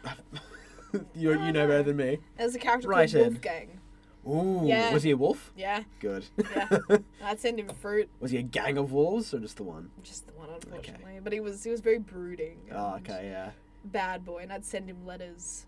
you 1.15 1.31
you 1.33 1.53
know 1.53 1.67
better 1.67 1.83
than 1.83 1.97
me. 1.97 2.19
There's 2.37 2.55
a 2.55 2.59
character 2.59 2.89
Right 2.89 3.11
called 3.11 3.27
in. 3.27 3.33
Wolfgang. 3.33 3.81
Ooh, 4.27 4.63
Yeah. 4.67 4.91
was 4.93 5.03
he 5.03 5.11
a 5.11 5.17
wolf? 5.19 5.53
Yeah, 5.55 5.83
Good. 6.01 6.25
yeah. 6.39 6.79
I'd 7.25 7.41
send 7.41 7.61
him 7.61 7.69
fruit, 7.69 8.09
was 8.21 8.31
he 8.31 8.39
a 8.39 8.43
gang 8.43 8.79
of 8.79 8.91
wolves 8.91 9.35
or 9.35 9.39
just 9.39 9.59
the 9.59 9.65
one? 9.65 9.91
just 10.03 10.27
the 10.27 10.33
one, 10.33 10.49
unfortunately. 10.49 11.21
But 11.23 11.33
he 11.35 11.41
was 11.41 11.63
he 11.63 11.71
was 11.71 11.81
very 11.81 11.99
brooding. 11.99 12.57
Oh, 12.73 12.95
okay, 12.97 13.29
yeah. 13.31 13.51
Bad 13.85 14.25
boy, 14.25 14.39
and 14.39 14.51
I'd 14.53 14.65
send 14.65 14.89
him 14.89 15.05
letters, 15.05 15.67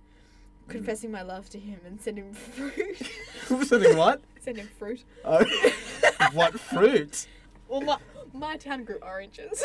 Mm. 0.67 0.71
confessing 0.71 1.11
my 1.11 1.23
love 1.23 1.49
to 1.51 1.59
him, 1.59 1.81
and 1.87 2.01
send 2.01 2.19
him 2.19 2.33
fruit. 2.33 2.97
Sending 3.67 3.97
what? 3.97 4.21
sending 4.41 4.69
fruit. 4.79 5.05
Oh, 5.25 5.45
what 6.33 6.59
fruit? 6.59 7.27
Well, 7.69 7.81
my 7.81 7.99
my 8.33 8.57
town 8.57 8.85
grew 8.85 8.99
oranges. 9.03 9.65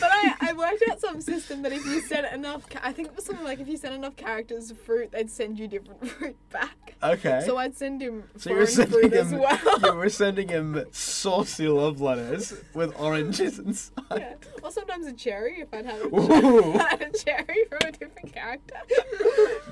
But 0.00 0.10
I, 0.10 0.34
I 0.40 0.52
worked 0.52 0.82
out 0.90 1.00
some 1.00 1.20
system 1.20 1.62
that 1.62 1.72
if 1.72 1.84
you 1.84 2.00
sent 2.00 2.32
enough, 2.32 2.68
ca- 2.68 2.80
I 2.82 2.92
think 2.92 3.08
it 3.08 3.16
was 3.16 3.24
something 3.24 3.44
like 3.44 3.60
if 3.60 3.68
you 3.68 3.76
sent 3.76 3.94
enough 3.94 4.16
characters 4.16 4.70
of 4.70 4.78
fruit, 4.80 5.10
they'd 5.12 5.30
send 5.30 5.58
you 5.58 5.66
different 5.68 6.06
fruit 6.08 6.36
back. 6.50 6.94
okay. 7.02 7.42
So 7.44 7.56
I'd 7.56 7.76
send 7.76 8.00
him 8.00 8.24
So 8.36 8.50
you 8.50 8.56
were 8.56 8.66
sending 8.66 9.00
fruit 9.00 9.12
as 9.12 9.32
him, 9.32 9.40
well. 9.40 9.78
you 9.84 9.94
were 9.94 10.08
sending 10.08 10.48
him 10.48 10.84
saucy 10.92 11.68
love 11.68 12.00
letters 12.00 12.54
with 12.74 12.98
oranges 12.98 13.58
inside. 13.58 13.94
Yeah. 14.12 14.34
Or 14.62 14.70
sometimes 14.70 15.06
a 15.06 15.12
cherry 15.12 15.60
if 15.60 15.72
I'd 15.74 15.84
had 15.84 16.00
a, 16.00 16.06
Ooh. 16.06 16.74
I 16.78 16.88
had 16.90 17.02
a 17.02 17.18
cherry 17.18 17.64
from 17.68 17.88
a 17.88 17.92
different 17.92 18.32
character. 18.32 18.76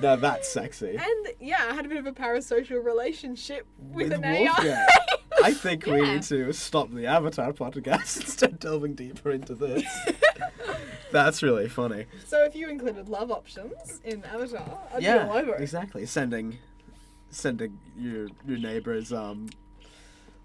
Now 0.01 0.17
that's 0.17 0.49
sexy. 0.49 0.97
And 0.97 1.27
yeah, 1.39 1.67
I 1.69 1.73
had 1.73 1.85
a 1.85 1.89
bit 1.89 1.97
of 1.97 2.05
a 2.05 2.11
parasocial 2.13 2.83
relationship 2.83 3.65
with, 3.79 4.09
With 4.09 4.13
an 4.19 4.25
AI. 4.25 4.87
Wolfgang. 5.41 5.51
I 5.51 5.53
think 5.53 5.85
we 5.85 6.01
Yeah. 6.01 6.13
need 6.13 6.23
to 6.23 6.51
stop 6.53 6.91
the 6.91 7.05
Avatar 7.05 7.53
podcast 7.53 8.17
and 8.19 8.27
start 8.27 8.59
delving 8.59 8.93
deeper 8.95 9.31
into 9.31 9.55
this. 9.55 9.83
That's 11.11 11.43
really 11.43 11.67
funny. 11.67 12.05
so 12.25 12.43
if 12.45 12.55
you 12.55 12.69
included 12.69 13.09
love 13.09 13.31
options 13.31 13.99
in 14.05 14.23
Avatar, 14.23 14.77
I'd 14.93 15.03
yeah, 15.03 15.23
be 15.25 15.29
all 15.29 15.37
over 15.37 15.55
it. 15.55 15.61
exactly. 15.61 16.05
Sending, 16.05 16.57
sending 17.29 17.77
your 17.97 18.27
your 18.47 18.57
neighbors 18.57 19.11
um, 19.11 19.49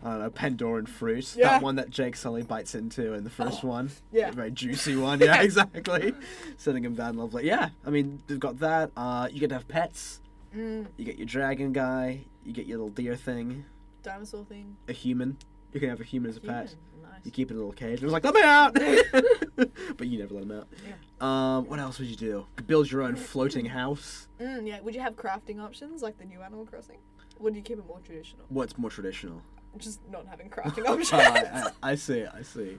I 0.04 0.10
don't 0.10 0.18
know, 0.20 0.30
Pandoran 0.30 0.88
fruit. 0.88 1.34
Yeah. 1.36 1.50
That 1.50 1.62
one 1.62 1.76
that 1.76 1.90
Jake 1.90 2.16
Sully 2.16 2.42
bites 2.42 2.74
into 2.74 3.14
in 3.14 3.22
the 3.24 3.30
first 3.30 3.64
Oh, 3.64 3.68
one. 3.68 3.90
yeah. 4.12 4.30
The 4.30 4.36
very 4.36 4.50
juicy 4.50 4.96
one. 4.96 5.20
Yeah, 5.20 5.40
exactly. 5.40 6.12
Sending 6.58 6.84
him 6.84 6.94
down 6.94 7.16
lovely. 7.16 7.46
Yeah, 7.46 7.70
I 7.86 7.90
mean, 7.90 8.20
they've 8.26 8.38
got 8.40 8.58
that. 8.58 8.90
Uh, 8.96 9.28
you 9.30 9.38
get 9.40 9.48
to 9.50 9.54
have 9.54 9.68
pets. 9.68 10.20
Mm, 10.54 10.86
You 10.96 11.04
get 11.04 11.16
your 11.16 11.26
dragon 11.26 11.72
guy. 11.72 12.22
You 12.44 12.52
get 12.52 12.66
your 12.66 12.78
little 12.78 12.90
deer 12.92 13.14
thing. 13.16 13.64
Dinosaur 14.06 14.44
thing. 14.44 14.76
A 14.88 14.92
human. 14.92 15.36
You 15.72 15.80
can 15.80 15.88
have 15.90 16.00
a 16.00 16.04
human 16.04 16.30
as 16.30 16.36
a 16.36 16.40
pet. 16.40 16.74
Nice. 17.02 17.24
You 17.24 17.30
keep 17.30 17.50
it 17.50 17.54
in 17.54 17.58
a 17.58 17.60
little 17.60 17.72
cage. 17.74 18.00
It 18.02 18.04
was 18.04 18.12
like, 18.12 18.24
let 18.24 18.34
me 18.34 18.42
out! 18.42 18.74
but 19.96 20.06
you 20.06 20.18
never 20.18 20.34
let 20.34 20.44
him 20.44 20.52
out. 20.52 21.26
Um, 21.26 21.66
what 21.66 21.78
else 21.78 21.98
would 21.98 22.08
you 22.08 22.16
do? 22.16 22.26
You 22.26 22.46
could 22.56 22.66
build 22.66 22.90
your 22.90 23.02
own 23.02 23.16
floating 23.16 23.66
house. 23.66 24.28
Mm, 24.40 24.66
yeah. 24.66 24.80
Would 24.80 24.94
you 24.94 25.00
have 25.00 25.16
crafting 25.16 25.60
options 25.60 26.02
like 26.02 26.18
the 26.18 26.24
new 26.24 26.40
Animal 26.40 26.64
Crossing? 26.66 26.98
Would 27.40 27.56
you 27.56 27.62
keep 27.62 27.78
it 27.78 27.86
more 27.86 28.00
traditional? 28.00 28.44
What's 28.48 28.78
more 28.78 28.90
traditional? 28.90 29.42
Just 29.76 30.00
not 30.10 30.26
having 30.26 30.48
crafting 30.50 30.86
options. 30.86 31.12
Oh, 31.12 31.18
I, 31.18 31.70
I, 31.82 31.92
I 31.92 31.94
see, 31.96 32.24
I 32.24 32.42
see. 32.42 32.78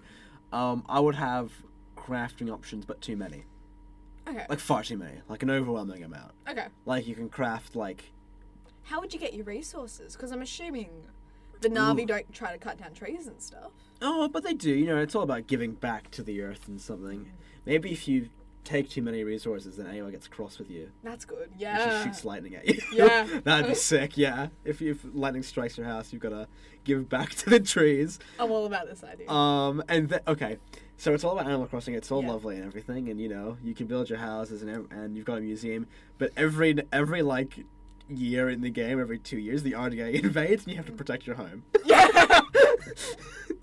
Um, 0.51 0.83
I 0.87 0.99
would 0.99 1.15
have 1.15 1.51
crafting 1.97 2.51
options, 2.51 2.85
but 2.85 3.01
too 3.01 3.17
many. 3.17 3.43
okay. 4.27 4.45
Like 4.49 4.59
far 4.59 4.81
too 4.83 4.97
many. 4.97 5.17
Like 5.27 5.43
an 5.43 5.49
overwhelming 5.51 6.03
amount. 6.03 6.31
Okay. 6.49 6.67
Like 6.85 7.05
you 7.05 7.15
can 7.15 7.27
craft 7.29 7.75
like 7.75 8.11
How 8.83 9.01
would 9.01 9.13
you 9.13 9.19
get 9.19 9.33
your 9.33 9.45
resources? 9.45 10.15
Because 10.15 10.31
I'm 10.31 10.41
assuming 10.41 10.89
the 11.61 11.69
Navi 11.69 12.05
don't 12.07 12.31
try 12.33 12.51
to 12.51 12.57
cut 12.57 12.77
down 12.77 12.93
trees 12.93 13.27
and 13.27 13.41
stuff. 13.41 13.71
oh, 14.01 14.27
but 14.27 14.43
they 14.43 14.53
do. 14.53 14.69
You 14.71 14.85
know, 14.87 14.97
it's 14.97 15.15
all 15.15 15.23
about 15.23 15.47
giving 15.47 15.73
back 15.73 16.11
to 16.11 16.23
the 16.23 16.41
earth 16.41 16.67
and 16.67 16.79
something. 16.79 17.31
Maybe 17.65 17.91
if 17.91 18.07
you 18.07 18.29
take 18.63 18.89
too 18.89 19.01
many 19.01 19.23
resources, 19.23 19.77
then 19.77 19.85
Eywa 19.85 20.11
gets 20.11 20.27
cross 20.27 20.59
with 20.59 20.69
you. 20.69 20.91
That's 21.03 21.23
good. 21.23 21.49
Yeah. 21.57 21.77
just 21.85 22.03
shoots 22.03 22.25
lightning 22.25 22.55
at 22.55 22.67
you. 22.67 22.79
Yeah. 22.91 23.25
That'd 23.43 23.67
be 23.67 23.75
sick. 23.75 24.17
Yeah. 24.17 24.47
If, 24.65 24.81
if 24.81 25.05
lightning 25.13 25.43
strikes 25.43 25.77
your 25.77 25.87
house, 25.87 26.11
you've 26.11 26.21
got 26.21 26.29
to 26.29 26.47
give 26.83 27.07
back 27.07 27.29
to 27.35 27.49
the 27.49 27.59
trees. 27.61 28.19
I'm 28.39 28.51
all 28.51 28.65
about 28.65 28.87
this 28.87 29.03
idea. 29.05 29.29
Um, 29.29 29.81
and 29.87 30.09
th- 30.09 30.21
okay, 30.27 30.57
so 30.97 31.13
it's 31.13 31.23
all 31.23 31.31
about 31.37 31.45
Animal 31.49 31.67
Crossing. 31.67 31.93
It's 31.93 32.11
all 32.11 32.21
Yeah. 32.23 32.31
lovely 32.31 32.57
and 32.57 32.65
everything, 32.65 33.07
and 33.09 33.21
you 33.21 33.29
know 33.29 33.57
you 33.63 33.73
can 33.73 33.87
build 33.87 34.09
your 34.09 34.19
houses 34.19 34.61
and 34.63 34.91
and 34.91 35.15
you've 35.15 35.25
got 35.25 35.37
a 35.37 35.41
museum. 35.41 35.87
But 36.17 36.31
every 36.35 36.75
every 36.91 37.21
like 37.21 37.63
year 38.09 38.49
in 38.49 38.61
the 38.61 38.69
game, 38.69 38.99
every 38.99 39.19
two 39.19 39.37
years, 39.37 39.63
the 39.63 39.73
RDA 39.73 40.13
invades 40.23 40.63
and 40.63 40.71
you 40.71 40.77
have 40.77 40.85
to 40.87 40.91
protect 40.91 41.25
your 41.27 41.35
home. 41.35 41.63
yeah. 41.85 42.41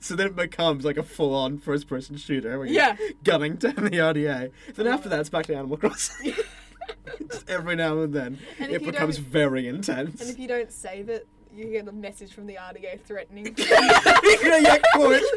so 0.01 0.15
then 0.17 0.29
it 0.29 0.37
becomes 0.37 0.85
like 0.85 0.97
a 0.97 1.03
full 1.03 1.35
on 1.35 1.59
first 1.59 1.89
person 1.89 2.17
shooter 2.17 2.59
where 2.59 2.67
you're 2.67 2.77
Yeah. 2.77 2.97
gunning 3.23 3.57
down 3.57 3.75
the 3.77 3.91
RDA. 3.99 4.51
Then 4.75 4.87
after 4.87 5.09
that, 5.09 5.21
it's 5.21 5.31
back 5.31 5.47
to 5.47 5.55
Animal 5.57 5.77
Crossing. 5.77 6.35
Just 7.31 7.49
every 7.49 7.77
now 7.77 8.01
and 8.01 8.13
then, 8.13 8.39
And 8.59 8.71
it 8.73 8.85
becomes 8.85 9.17
very 9.19 9.67
intense. 9.69 10.21
and 10.21 10.29
if 10.31 10.39
you 10.39 10.47
don't 10.47 10.71
save 10.71 11.09
it, 11.09 11.27
you 11.55 11.71
get 11.71 11.87
a 11.89 11.93
message 11.93 12.33
from 12.35 12.47
the 12.47 12.57
RDA 12.57 13.01
threatening. 13.03 13.55
yeah, 13.57 14.59
yeah, 14.59 14.79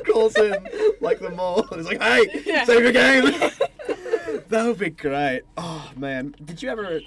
calls 0.06 0.36
in 0.36 0.68
like 1.00 1.20
the 1.20 1.30
mole. 1.30 1.66
And 1.72 1.80
he's 1.80 1.86
like, 1.88 2.02
"Hey, 2.02 2.42
Yeah. 2.46 2.64
save 2.66 2.82
your 2.82 2.92
game." 2.92 3.26
that 4.50 4.66
would 4.66 4.80
be 4.80 4.90
great. 4.90 5.44
Oh 5.58 5.92
man, 5.96 6.34
did 6.44 6.62
you 6.64 6.70
ever? 6.70 7.00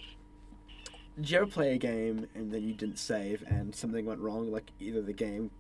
Did 1.21 1.31
you 1.31 1.37
ever 1.39 1.47
play 1.47 1.75
a 1.75 1.79
game 1.79 2.27
and 2.35 2.51
then 2.53 2.63
you 2.63 2.73
didn't 2.75 2.99
save 2.99 3.43
and 3.47 3.75
something 3.75 4.07
went 4.07 4.21
wrong? 4.21 4.51
Like 4.51 4.71
either 4.81 5.03
the 5.03 5.13
game, 5.13 5.51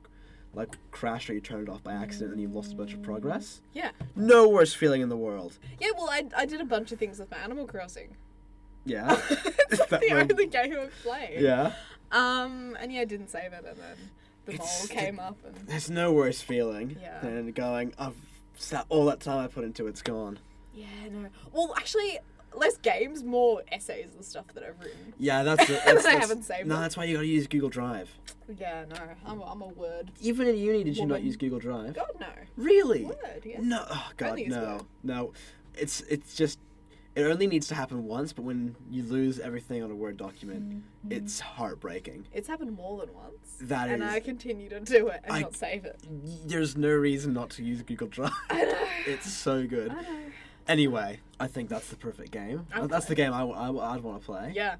like 0.55 0.77
crashed 0.90 1.29
or 1.31 1.35
you 1.35 1.40
turned 1.40 1.68
it 1.68 1.70
off 1.70 1.83
by 1.83 1.92
accident 1.92 2.33
and 2.33 2.40
you 2.40 2.49
lost 2.49 2.73
a 2.73 2.77
bunch 2.77 2.94
of 2.94 3.03
progress. 3.03 3.61
yeah. 3.73 3.90
No 4.16 4.49
worse 4.49 4.73
feeling 4.75 5.01
in 5.03 5.09
the 5.09 5.16
world. 5.16 5.59
Yeah, 5.79 5.90
well, 5.96 6.09
I, 6.11 6.25
I 6.37 6.46
did 6.46 6.61
a 6.61 6.64
bunch 6.64 6.92
of 6.92 6.99
things 6.99 7.18
with 7.18 7.31
my 7.31 7.37
Animal 7.38 7.66
Crossing. 7.66 8.16
Yeah. 8.85 9.20
it's 9.31 9.87
That 9.88 10.01
the 10.01 10.09
one- 10.11 10.31
only 10.33 10.46
game 10.46 10.77
I've 10.81 10.92
played. 11.03 11.40
yeah. 11.40 11.73
Um, 12.11 12.77
and 12.81 12.92
yeah, 12.92 13.03
I 13.03 13.05
didn't 13.05 13.29
save 13.29 13.53
it, 13.53 13.64
and 13.68 13.79
then 13.79 13.96
the 14.46 14.55
It's- 14.55 14.88
mole 14.90 14.99
came 14.99 15.20
up, 15.20 15.37
and 15.44 15.55
There's 15.68 15.90
no 15.90 16.12
worse 16.12 16.40
feeling 16.40 16.96
Yeah. 17.01 17.20
than 17.20 17.53
going, 17.53 17.92
"I've 17.99 18.16
sat 18.57 18.87
all 18.88 19.05
that 19.07 19.20
time 19.20 19.44
I 19.44 19.46
put 19.46 19.62
into 19.64 19.87
it's 19.87 20.03
gone." 20.03 20.38
yeah, 20.75 20.87
no. 21.11 21.29
Well, 21.53 21.75
actually, 21.77 22.18
less 22.57 22.77
games, 22.79 23.23
more 23.23 23.63
essays 23.71 24.15
and 24.15 24.25
stuff 24.25 24.47
that 24.55 24.63
I've 24.65 24.79
written. 24.81 25.15
Yeah, 25.19 25.43
that's 25.45 25.69
it. 25.69 25.81
That's, 25.85 26.05
I 26.05 26.13
haven't 26.17 26.43
saved 26.45 26.67
No, 26.69 26.81
that's 26.81 26.97
why 26.97 27.05
you 27.05 27.15
gotta 27.17 27.27
use 27.27 27.47
Google 27.47 27.69
Drive. 27.71 28.11
Yeah, 28.59 28.85
no, 28.89 28.97
I'm, 29.27 29.41
I'm 29.43 29.63
a 29.63 29.69
word. 29.69 30.11
Even 30.21 30.49
in 30.49 30.57
uni, 30.59 30.83
did 30.85 30.97
you 30.97 31.07
not 31.07 31.23
use 31.23 31.37
Google 31.37 31.59
Drive? 31.61 31.95
God 31.95 32.11
no. 32.19 32.27
Really? 32.57 33.05
Word, 33.05 33.43
yes. 33.45 33.61
No, 33.63 33.85
oh 33.89 34.09
god, 34.17 34.39
no, 34.47 34.61
Word. 34.61 34.83
no. 35.03 35.33
It's 35.75 36.01
it's 36.03 36.35
just 36.35 36.59
it 37.17 37.23
only 37.25 37.47
needs 37.49 37.67
to 37.69 37.75
happen 37.75 38.05
once, 38.05 38.33
but 38.33 38.43
when 38.43 38.77
you 38.89 39.03
lose 39.03 39.41
everything 39.41 39.83
on 39.83 39.91
a 39.91 39.95
Word 39.95 40.17
document, 40.17 40.85
Mm-hmm. 41.07 41.13
it's 41.13 41.41
heartbreaking. 41.41 42.27
It's 42.33 42.47
happened 42.47 42.73
more 42.77 42.99
than 43.01 43.15
once. 43.15 43.57
That 43.63 43.89
and 43.89 44.03
is- 44.03 44.09
I 44.11 44.21
continue 44.21 44.69
to 44.69 44.81
do 44.81 45.09
it 45.09 45.21
and 45.25 45.33
I- 45.33 45.41
not 45.43 45.55
save 45.55 45.85
it. 45.85 45.99
There's 46.47 46.77
no 46.77 46.91
reason 46.91 47.33
not 47.33 47.51
to 47.51 47.65
use 47.65 47.83
Google 47.83 48.09
Drive. 48.09 48.33
I 48.51 48.65
know. 48.65 48.75
it's 49.07 49.33
so 49.33 49.67
good. 49.67 49.91
I 49.93 50.03
know. 50.03 50.19
Anyway, 50.71 51.19
I 51.41 51.49
think 51.49 51.69
that's 51.69 51.89
the 51.89 51.97
perfect 51.97 52.31
game. 52.31 52.65
Okay. 52.77 52.87
That's 52.87 53.07
the 53.07 53.17
game 53.17 53.33
I, 53.33 53.43
I'd 53.43 54.03
want 54.03 54.21
to 54.21 54.25
play. 54.25 54.53
Yeah. 54.55 54.77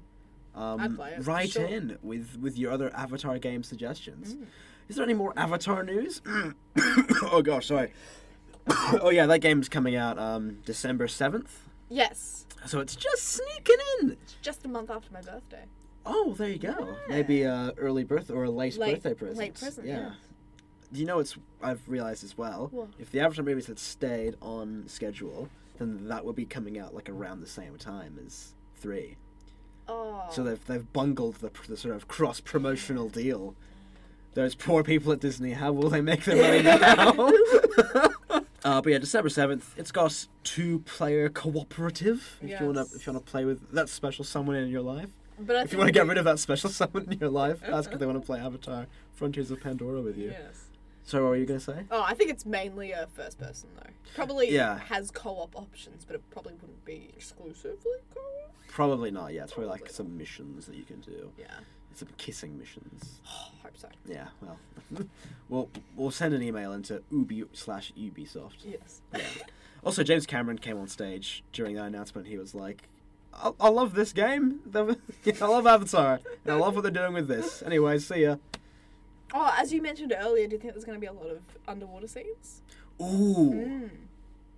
Um, 0.55 0.79
I'd 0.79 0.95
play 0.95 1.11
it, 1.17 1.25
Write 1.27 1.49
sure. 1.51 1.65
in 1.65 1.97
with 2.01 2.37
with 2.41 2.57
your 2.57 2.71
other 2.71 2.95
Avatar 2.95 3.37
game 3.39 3.61
suggestions. 3.63 4.35
Mm. 4.35 4.45
Is 4.87 4.95
there 4.95 5.03
any 5.03 5.13
more 5.13 5.33
Avatar 5.37 5.83
news? 5.83 6.21
oh 7.23 7.41
gosh, 7.43 7.67
sorry. 7.67 7.91
oh 9.01 9.09
yeah, 9.09 9.25
that 9.25 9.39
game's 9.39 9.67
coming 9.69 9.95
out 9.95 10.17
um, 10.17 10.59
December 10.65 11.07
seventh. 11.09 11.59
Yes, 11.89 12.45
So 12.65 12.79
it's 12.79 12.95
just 12.95 13.23
sneaking 13.23 13.75
in. 14.01 14.11
it's 14.11 14.35
just 14.41 14.65
a 14.65 14.69
month 14.69 14.89
after 14.89 15.11
my 15.11 15.19
birthday. 15.19 15.65
Oh, 16.05 16.33
there 16.37 16.47
you 16.49 16.57
go. 16.57 16.95
Maybe 17.09 17.41
a 17.43 17.73
early 17.77 18.05
birth 18.05 18.31
or 18.31 18.45
a 18.45 18.49
late, 18.49 18.77
Late- 18.77 18.95
birthday 19.03 19.13
present. 19.13 19.37
late 19.37 19.55
present, 19.55 19.87
yeah. 19.87 20.11
You 20.93 21.05
know, 21.05 21.19
it's 21.19 21.35
I've 21.61 21.81
realized 21.87 22.23
as 22.23 22.37
well. 22.37 22.69
What? 22.71 22.89
If 22.97 23.11
the 23.11 23.19
Avatar 23.19 23.43
movies 23.43 23.67
had 23.67 23.77
stayed 23.77 24.35
on 24.41 24.83
schedule, 24.87 25.49
then 25.81 26.07
that 26.07 26.23
would 26.25 26.35
be 26.35 26.45
coming 26.45 26.77
out 26.77 26.93
like 26.93 27.09
around 27.09 27.41
the 27.41 27.47
same 27.47 27.77
time 27.77 28.19
as 28.25 28.53
three. 28.75 29.17
Oh, 29.87 30.23
So 30.31 30.43
they've 30.43 30.63
they've 30.65 30.93
bungled 30.93 31.35
the, 31.37 31.51
the 31.67 31.75
sort 31.75 31.95
of 31.95 32.07
cross 32.07 32.39
promotional 32.39 33.09
deal. 33.09 33.55
Those 34.33 34.55
poor 34.55 34.83
people 34.83 35.11
at 35.11 35.19
Disney, 35.19 35.51
how 35.51 35.73
will 35.73 35.89
they 35.89 35.99
make 36.01 36.23
their 36.23 36.37
money 36.37 36.61
now? 36.63 37.11
uh, 38.63 38.81
but 38.81 38.91
yeah, 38.91 38.99
December 38.99 39.29
seventh. 39.29 39.73
It's 39.77 39.91
got 39.91 40.27
two 40.43 40.79
player 40.79 41.27
cooperative. 41.29 42.37
If 42.41 42.59
you 42.59 42.67
wanna 42.67 42.85
if 42.95 43.05
you 43.05 43.11
wanna 43.13 43.25
play 43.25 43.43
with 43.45 43.71
that 43.71 43.89
special 43.89 44.23
someone 44.23 44.55
in 44.55 44.69
your 44.69 44.81
life. 44.81 45.09
but 45.39 45.55
I 45.55 45.63
If 45.63 45.71
you 45.73 45.79
want 45.79 45.87
to 45.89 45.93
get 45.93 46.07
rid 46.07 46.17
of 46.17 46.25
that 46.25 46.39
special 46.39 46.69
someone 46.69 47.11
in 47.11 47.19
your 47.19 47.29
life, 47.29 47.61
ask 47.63 47.91
if 47.91 47.99
they 47.99 48.05
want 48.05 48.21
to 48.21 48.25
play 48.25 48.39
Avatar: 48.39 48.87
Frontiers 49.15 49.49
of 49.51 49.59
Pandora 49.61 50.01
with 50.01 50.17
you. 50.17 50.29
Yes. 50.29 50.67
So, 51.03 51.23
what 51.23 51.29
were 51.29 51.35
you 51.37 51.45
gonna 51.45 51.59
say? 51.59 51.85
Oh, 51.91 52.03
I 52.07 52.13
think 52.13 52.29
it's 52.29 52.45
mainly 52.45 52.91
a 52.91 53.07
first 53.13 53.37
person 53.39 53.69
though. 53.75 53.89
Probably 54.15 54.51
Yeah. 54.51 54.79
has 54.79 55.11
co-op 55.11 55.55
options, 55.55 56.05
but 56.05 56.15
it 56.15 56.21
probably 56.29 56.53
wouldn't 56.53 56.85
be 56.85 57.11
exclusively 57.15 57.77
co-op. 58.13 58.53
Probably 58.69 59.11
not. 59.11 59.33
Yeah, 59.33 59.43
it's 59.43 59.53
probably 59.53 59.69
like 59.69 59.81
Probably 59.81 59.93
some 59.95 60.17
missions 60.17 60.65
that 60.67 60.75
you 60.75 60.83
can 60.83 61.01
do. 61.01 61.31
Yeah, 61.37 61.47
Some 61.93 62.07
kissing 62.17 62.57
missions. 62.57 63.19
hope 63.23 63.77
so. 63.77 63.89
Yeah. 64.07 64.27
Well, 64.41 64.57
we'll 65.49 65.69
we'll 65.95 66.11
send 66.11 66.33
an 66.33 66.41
email 66.43 66.71
into 66.73 67.01
Ubi 67.11 67.43
slash 67.53 67.91
Ubisoft. 67.97 68.57
Yes. 68.63 69.01
Yeah. 69.15 69.21
Also, 69.83 70.03
James 70.03 70.25
Cameron 70.27 70.59
came 70.59 70.77
on 70.77 70.87
stage 70.87 71.43
during 71.51 71.75
that 71.75 71.85
announcement. 71.85 72.27
He 72.27 72.37
was 72.37 72.53
like, 72.53 72.87
"I, 73.33 73.51
I 73.59 73.69
love 73.69 73.95
this 73.95 74.13
game. 74.13 74.59
The- 74.65 74.97
I 75.41 75.45
love 75.47 75.65
Avatar. 75.65 76.19
And 76.45 76.53
I 76.53 76.55
love 76.55 76.75
what 76.75 76.81
they're 76.83 76.91
doing 76.91 77.13
with 77.13 77.27
this. 77.27 77.63
Anyway, 77.63 77.97
see 77.97 78.21
ya." 78.23 78.35
Oh, 79.33 79.53
as 79.57 79.71
you 79.71 79.81
mentioned 79.81 80.13
earlier, 80.17 80.47
do 80.47 80.53
you 80.55 80.59
think 80.59 80.73
there's 80.73 80.83
going 80.85 80.97
to 80.97 80.99
be 81.01 81.07
a 81.07 81.13
lot 81.13 81.29
of 81.29 81.41
underwater 81.67 82.07
scenes? 82.07 82.61
Ooh. 83.01 83.51
Mm. 83.53 83.89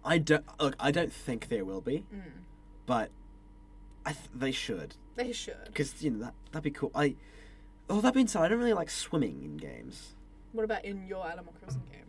I 0.04 0.18
don't 0.18 0.44
look. 0.60 0.76
I 0.80 0.92
don't 0.92 1.14
think 1.14 1.48
there 1.50 1.64
will 1.64 1.80
be, 1.82 2.04
Mm. 2.14 2.22
but 2.86 3.10
I 4.06 4.12
th- 4.14 4.30
they 4.36 4.52
should 4.52 4.96
They 5.16 5.32
should. 5.32 5.64
because 5.66 6.02
you 6.04 6.12
know 6.12 6.20
that 6.26 6.34
that'd 6.52 6.64
be 6.64 6.72
cool. 6.72 6.92
I. 6.94 7.16
Oh, 7.90 8.02
that 8.02 8.14
being 8.14 8.28
said, 8.28 8.42
I 8.42 8.48
don't 8.48 8.60
really 8.60 8.74
like 8.74 8.90
swimming 8.90 9.44
in 9.44 9.58
games. 9.58 10.14
What 10.52 10.64
about 10.64 10.84
in 10.86 11.06
your 11.08 11.26
Animal 11.30 11.54
Crossing 11.62 11.84
game? 11.92 12.00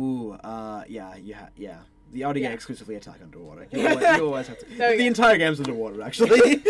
Ooh, 0.00 0.32
uh, 0.32 0.84
yeah, 0.88 1.16
you 1.16 1.34
ha- 1.34 1.48
yeah. 1.56 1.80
The 2.12 2.22
RDA 2.22 2.40
Yeah. 2.40 2.50
exclusively 2.52 2.94
attack 2.96 3.16
underwater. 3.22 3.66
You 3.70 3.86
always, 3.88 4.16
you 4.16 4.26
always 4.26 4.46
have 4.48 4.58
to. 4.60 4.66
The 4.70 4.76
go. 4.76 4.90
entire 4.92 5.36
game's 5.36 5.60
underwater, 5.60 6.00
actually. 6.02 6.38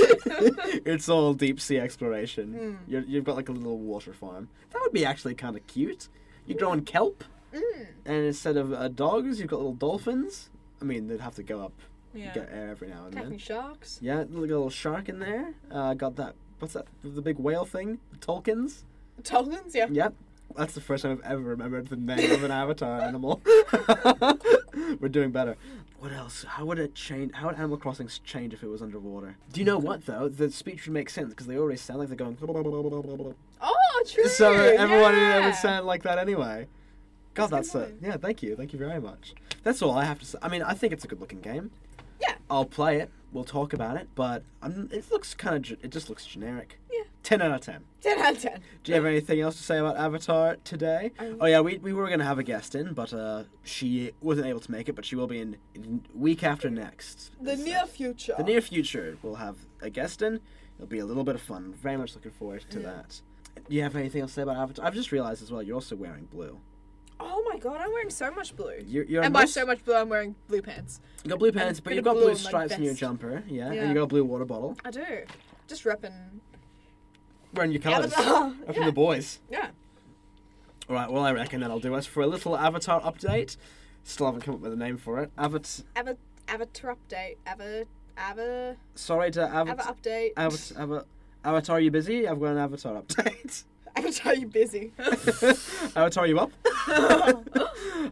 it's 0.85 1.09
all 1.09 1.35
deep 1.35 1.61
sea 1.61 1.79
exploration. 1.79 2.55
Mm. 2.55 2.91
You're, 2.91 3.03
you've 3.03 3.25
got 3.25 3.37
like 3.37 3.49
a 3.49 3.53
little 3.53 3.79
water 3.79 4.13
farm. 4.13 4.49
That 4.73 4.81
would 4.83 4.93
be 4.93 5.05
actually 5.05 5.35
kind 5.35 5.57
of 5.57 5.67
cute. 5.67 6.09
You're 6.47 6.59
growing 6.59 6.83
kelp, 6.83 7.25
Mm. 7.55 7.87
and 8.05 8.25
instead 8.27 8.57
of 8.59 8.73
uh, 8.75 8.89
dogs, 8.89 9.39
you've 9.41 9.49
got 9.49 9.57
little 9.57 9.73
dolphins. 9.75 10.51
I 10.83 10.85
mean, 10.85 11.07
they'd 11.09 11.21
have 11.21 11.35
to 11.37 11.43
go 11.43 11.61
up, 11.63 11.73
Yeah. 12.15 12.35
get 12.35 12.51
air 12.53 12.69
every 12.71 12.89
now 12.89 13.05
and 13.07 13.15
Attacking 13.15 13.31
then. 13.31 13.39
sharks. 13.39 13.99
Yeah, 14.03 14.23
a 14.23 14.25
little 14.25 14.69
shark 14.71 15.09
in 15.09 15.19
there. 15.19 15.55
Uh, 15.71 15.95
got 15.95 16.17
that. 16.17 16.35
What's 16.59 16.75
that? 16.75 16.87
The 17.03 17.23
big 17.23 17.39
whale 17.39 17.65
thing? 17.65 18.01
Tulkuns. 18.21 18.83
Tulkuns, 19.23 19.75
yeah. 19.75 19.87
Yep. 19.91 20.15
That's 20.57 20.75
the 20.75 20.81
first 20.81 21.03
time 21.03 21.21
I've 21.25 21.33
ever 21.33 21.43
remembered 21.43 21.89
the 21.89 21.97
name 21.97 22.33
of 22.33 22.43
an 22.43 22.51
avatar 22.51 23.01
animal. 23.01 23.41
We're 25.01 25.09
doing 25.09 25.31
better. 25.31 25.57
What 25.99 26.13
else? 26.13 26.45
How 26.45 26.65
would 26.65 26.79
it 26.79 26.95
change? 26.95 27.33
How 27.35 27.49
would 27.49 27.57
Animal 27.57 27.77
Crossing 27.77 28.09
change 28.25 28.55
if 28.55 28.63
it 28.63 28.69
was 28.69 28.81
underwater? 28.81 29.37
Do 29.53 29.61
you 29.61 29.67
know 29.67 29.77
oh, 29.77 29.81
what 29.81 30.07
though? 30.07 30.29
The 30.29 30.51
speech 30.51 30.87
would 30.87 30.95
make 30.95 31.11
sense 31.11 31.31
because 31.31 31.47
they 31.47 31.57
already 31.57 31.77
sound 31.79 31.99
like 31.99 32.09
they're 32.09 32.17
going. 32.17 32.39
Oh, 33.61 34.05
true. 34.07 34.25
So 34.29 34.53
everyone 34.53 35.15
yeah. 35.15 35.47
would 35.47 35.57
sound 35.57 35.87
like 35.87 36.05
that 36.05 36.19
anyway. 36.19 36.69
God, 37.35 37.49
That's 37.49 37.73
that's 37.73 37.91
it. 37.91 37.99
Yeah, 38.01 38.17
thank 38.17 38.43
you, 38.43 38.55
thank 38.57 38.73
you 38.73 38.79
very 38.79 39.01
much. 39.01 39.35
That's 39.65 39.83
all 39.83 39.93
I 39.93 40.05
have 40.05 40.19
to 40.21 40.25
say. 40.25 40.39
I 40.41 40.49
mean, 40.49 40.63
I 40.63 40.75
think 40.75 40.93
it's 40.93 41.05
a 41.05 41.09
good-looking 41.09 41.41
game. 41.41 41.71
Yeah. 42.21 42.35
I'll 42.51 42.65
play 42.65 42.99
it. 42.99 43.11
We'll 43.33 43.45
talk 43.45 43.73
about 43.73 43.97
it, 43.97 44.09
but 44.15 44.43
I'm, 44.63 44.89
it 44.93 45.11
looks 45.11 45.35
kind 45.35 45.57
of. 45.57 45.63
Ge- 45.63 45.85
it 45.85 45.91
just 45.91 46.09
looks 46.09 46.27
generic. 46.27 46.79
Yeah. 46.93 47.03
Ten 47.29 47.43
out 47.43 47.53
of 47.53 47.61
ten. 47.61 47.85
10 48.01 48.19
out 48.21 48.37
of 48.37 48.41
10. 48.41 48.61
Do 48.85 48.91
you 48.91 48.95
have 48.95 49.05
anything 49.05 49.39
else 49.39 49.57
to 49.57 49.63
say 49.63 49.77
about 49.77 49.99
Avatar 49.99 50.57
today? 50.65 51.13
Um, 51.19 51.37
oh 51.43 51.45
yeah, 51.45 51.61
we, 51.61 51.77
we 51.77 51.93
were 51.93 52.09
gonna 52.09 52.25
have 52.25 52.39
a 52.39 52.43
guest 52.43 52.75
in, 52.75 52.95
but 52.95 53.13
uh, 53.13 53.43
she 53.65 54.13
wasn't 54.23 54.47
able 54.47 54.61
to 54.61 54.71
make 54.71 54.89
it. 54.89 54.95
But 54.95 55.05
she 55.05 55.15
will 55.15 55.27
be 55.27 55.39
in, 55.39 55.59
in 55.75 56.03
week 56.15 56.43
after 56.43 56.71
next. 56.71 57.33
The 57.43 57.53
It's, 57.53 57.63
near 57.63 57.85
future. 57.85 58.33
the 58.39 58.45
near 58.45 58.63
future, 58.63 59.19
we'll 59.21 59.35
have 59.35 59.57
a 59.83 59.91
guest 59.91 60.23
in. 60.23 60.41
It'll 60.79 60.87
be 60.87 61.01
a 61.01 61.05
little 61.05 61.23
bit 61.23 61.35
of 61.35 61.43
fun. 61.43 61.75
Very 61.75 61.99
much 61.99 62.15
looking 62.15 62.31
forward 62.31 62.65
to 62.71 62.81
Yeah. 62.81 62.87
that. 62.87 63.21
Do 63.69 63.77
you 63.77 63.83
have 63.83 63.95
anything 63.95 64.23
else 64.23 64.31
to 64.31 64.35
say 64.37 64.43
about 64.45 64.57
Avatar? 64.57 64.87
I've 64.87 64.95
just 64.95 65.13
realized 65.13 65.43
as 65.43 65.53
well 65.53 65.63
you're 65.63 65.75
also 65.75 65.97
wearing 65.97 66.25
blue. 66.33 66.59
Oh 67.21 67.45
my 67.53 67.59
god, 67.59 67.79
I'm 67.83 67.93
wearing 67.93 68.09
so 68.09 68.31
much 68.31 68.57
blue. 68.57 68.73
You're, 68.87 69.05
you're 69.05 69.23
and 69.23 69.35
by 69.35 69.41
most- 69.41 69.53
so 69.53 69.67
much 69.67 69.85
blue, 69.85 69.97
I'm 69.97 70.09
wearing 70.09 70.35
blue 70.47 70.63
pants. 70.63 71.03
You 71.25 71.29
got 71.29 71.41
blue 71.41 71.53
pants, 71.53 71.79
but 71.79 71.95
you've 71.95 72.05
got 72.05 72.15
blue 72.15 72.25
blue 72.27 72.37
stripes 72.37 72.73
in 72.73 72.85
your 72.85 72.95
jumper, 72.95 73.43
yeah, 73.49 73.71
Yeah. 73.71 73.81
and 73.83 73.89
you 73.91 73.95
got 73.97 74.05
a 74.05 74.07
blue 74.07 74.25
water 74.25 74.47
bottle. 74.47 74.79
I 74.83 74.91
do. 74.93 75.05
Just 75.67 75.85
repping. 75.85 76.15
Wearing 77.59 77.73
your 77.73 77.83
colours. 77.83 78.13
Avatar. 78.13 78.49
Yeah. 78.49 78.55
Oh, 78.69 78.73
in 78.73 78.85
the 78.87 78.93
boys. 78.93 79.41
yeah. 79.51 79.69
All 80.89 80.95
right, 80.95 81.11
well, 81.11 81.25
I 81.25 81.33
reckon 81.33 81.61
that'll 81.61 81.81
do 81.81 81.95
us 81.95 82.07
for 82.07 82.23
a 82.23 82.27
little 82.27 82.57
Avatar 82.57 83.01
update. 83.01 83.57
Still 84.05 84.27
haven't 84.27 84.43
come 84.43 84.55
up 84.55 84.61
with 84.61 84.73
a 84.73 84.77
name 84.77 84.97
for 84.97 85.19
it. 85.21 85.31
Avat. 85.37 85.83
Ava, 85.97 86.17
Avatar 86.49 86.95
update. 86.97 87.37
Ava, 87.47 87.85
Ava, 88.19 88.77
Sorry 88.95 89.31
to 89.33 89.43
Ava 89.45 89.71
Avatar. 89.73 89.95
update. 89.95 90.31
Avatar. 90.37 90.83
Ava- 90.83 91.05
Avatar, 91.45 91.81
you 91.81 91.91
busy? 91.91 92.29
I've 92.29 92.39
got 92.41 92.53
an 92.53 92.59
Avatar 92.59 93.03
update. 93.03 93.65
Avatar, 93.97 94.35
you 94.35 94.47
busy? 94.47 94.93
Avatar, 95.97 96.27
you 96.27 96.39
up? 96.39 96.53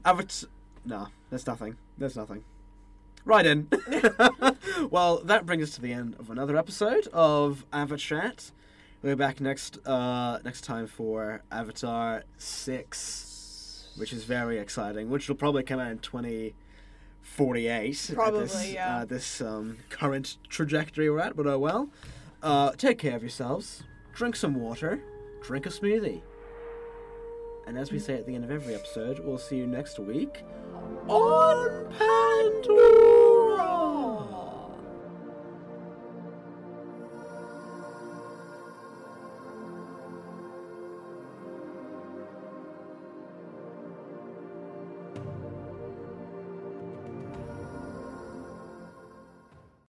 Avatar. 0.04 0.48
No, 0.84 1.08
there's 1.30 1.46
nothing. 1.46 1.76
There's 1.98 2.16
nothing. 2.16 2.44
Right 3.24 3.44
in. 3.46 3.68
well, 4.90 5.18
that 5.24 5.46
brings 5.46 5.62
us 5.64 5.74
to 5.76 5.80
the 5.82 5.92
end 5.92 6.16
of 6.18 6.30
another 6.30 6.56
episode 6.56 7.08
of 7.12 7.64
Avatar. 7.72 8.32
We'll 9.02 9.14
be 9.14 9.18
back 9.18 9.40
next 9.40 9.78
uh, 9.86 10.38
next 10.44 10.62
time 10.62 10.86
for 10.86 11.42
Avatar 11.52 12.24
Six, 12.38 13.88
which 13.96 14.12
is 14.12 14.24
very 14.24 14.58
exciting. 14.58 15.10
Which 15.10 15.28
will 15.28 15.36
probably 15.36 15.62
come 15.62 15.78
out 15.78 15.90
in 15.90 15.98
twenty 15.98 16.54
forty 17.20 17.68
eight. 17.68 18.10
Probably, 18.14 18.40
this, 18.40 18.72
yeah. 18.72 18.96
Uh, 18.96 19.04
this 19.04 19.40
um, 19.40 19.78
current 19.90 20.38
trajectory 20.48 21.08
we're 21.10 21.20
at, 21.20 21.36
but 21.36 21.46
oh 21.46 21.58
well. 21.58 21.88
Uh, 22.42 22.72
take 22.72 22.98
care 22.98 23.16
of 23.16 23.22
yourselves. 23.22 23.82
Drink 24.14 24.34
some 24.36 24.54
water. 24.54 25.00
Drink 25.42 25.66
a 25.66 25.68
smoothie. 25.68 26.22
And 27.66 27.76
as 27.76 27.90
we 27.92 27.98
say 27.98 28.14
at 28.14 28.26
the 28.26 28.34
end 28.34 28.44
of 28.44 28.50
every 28.50 28.74
episode, 28.74 29.18
we'll 29.18 29.38
see 29.38 29.56
you 29.56 29.66
next 29.66 29.98
week 29.98 30.42
on 31.08 31.92
Pandora. 31.98 33.66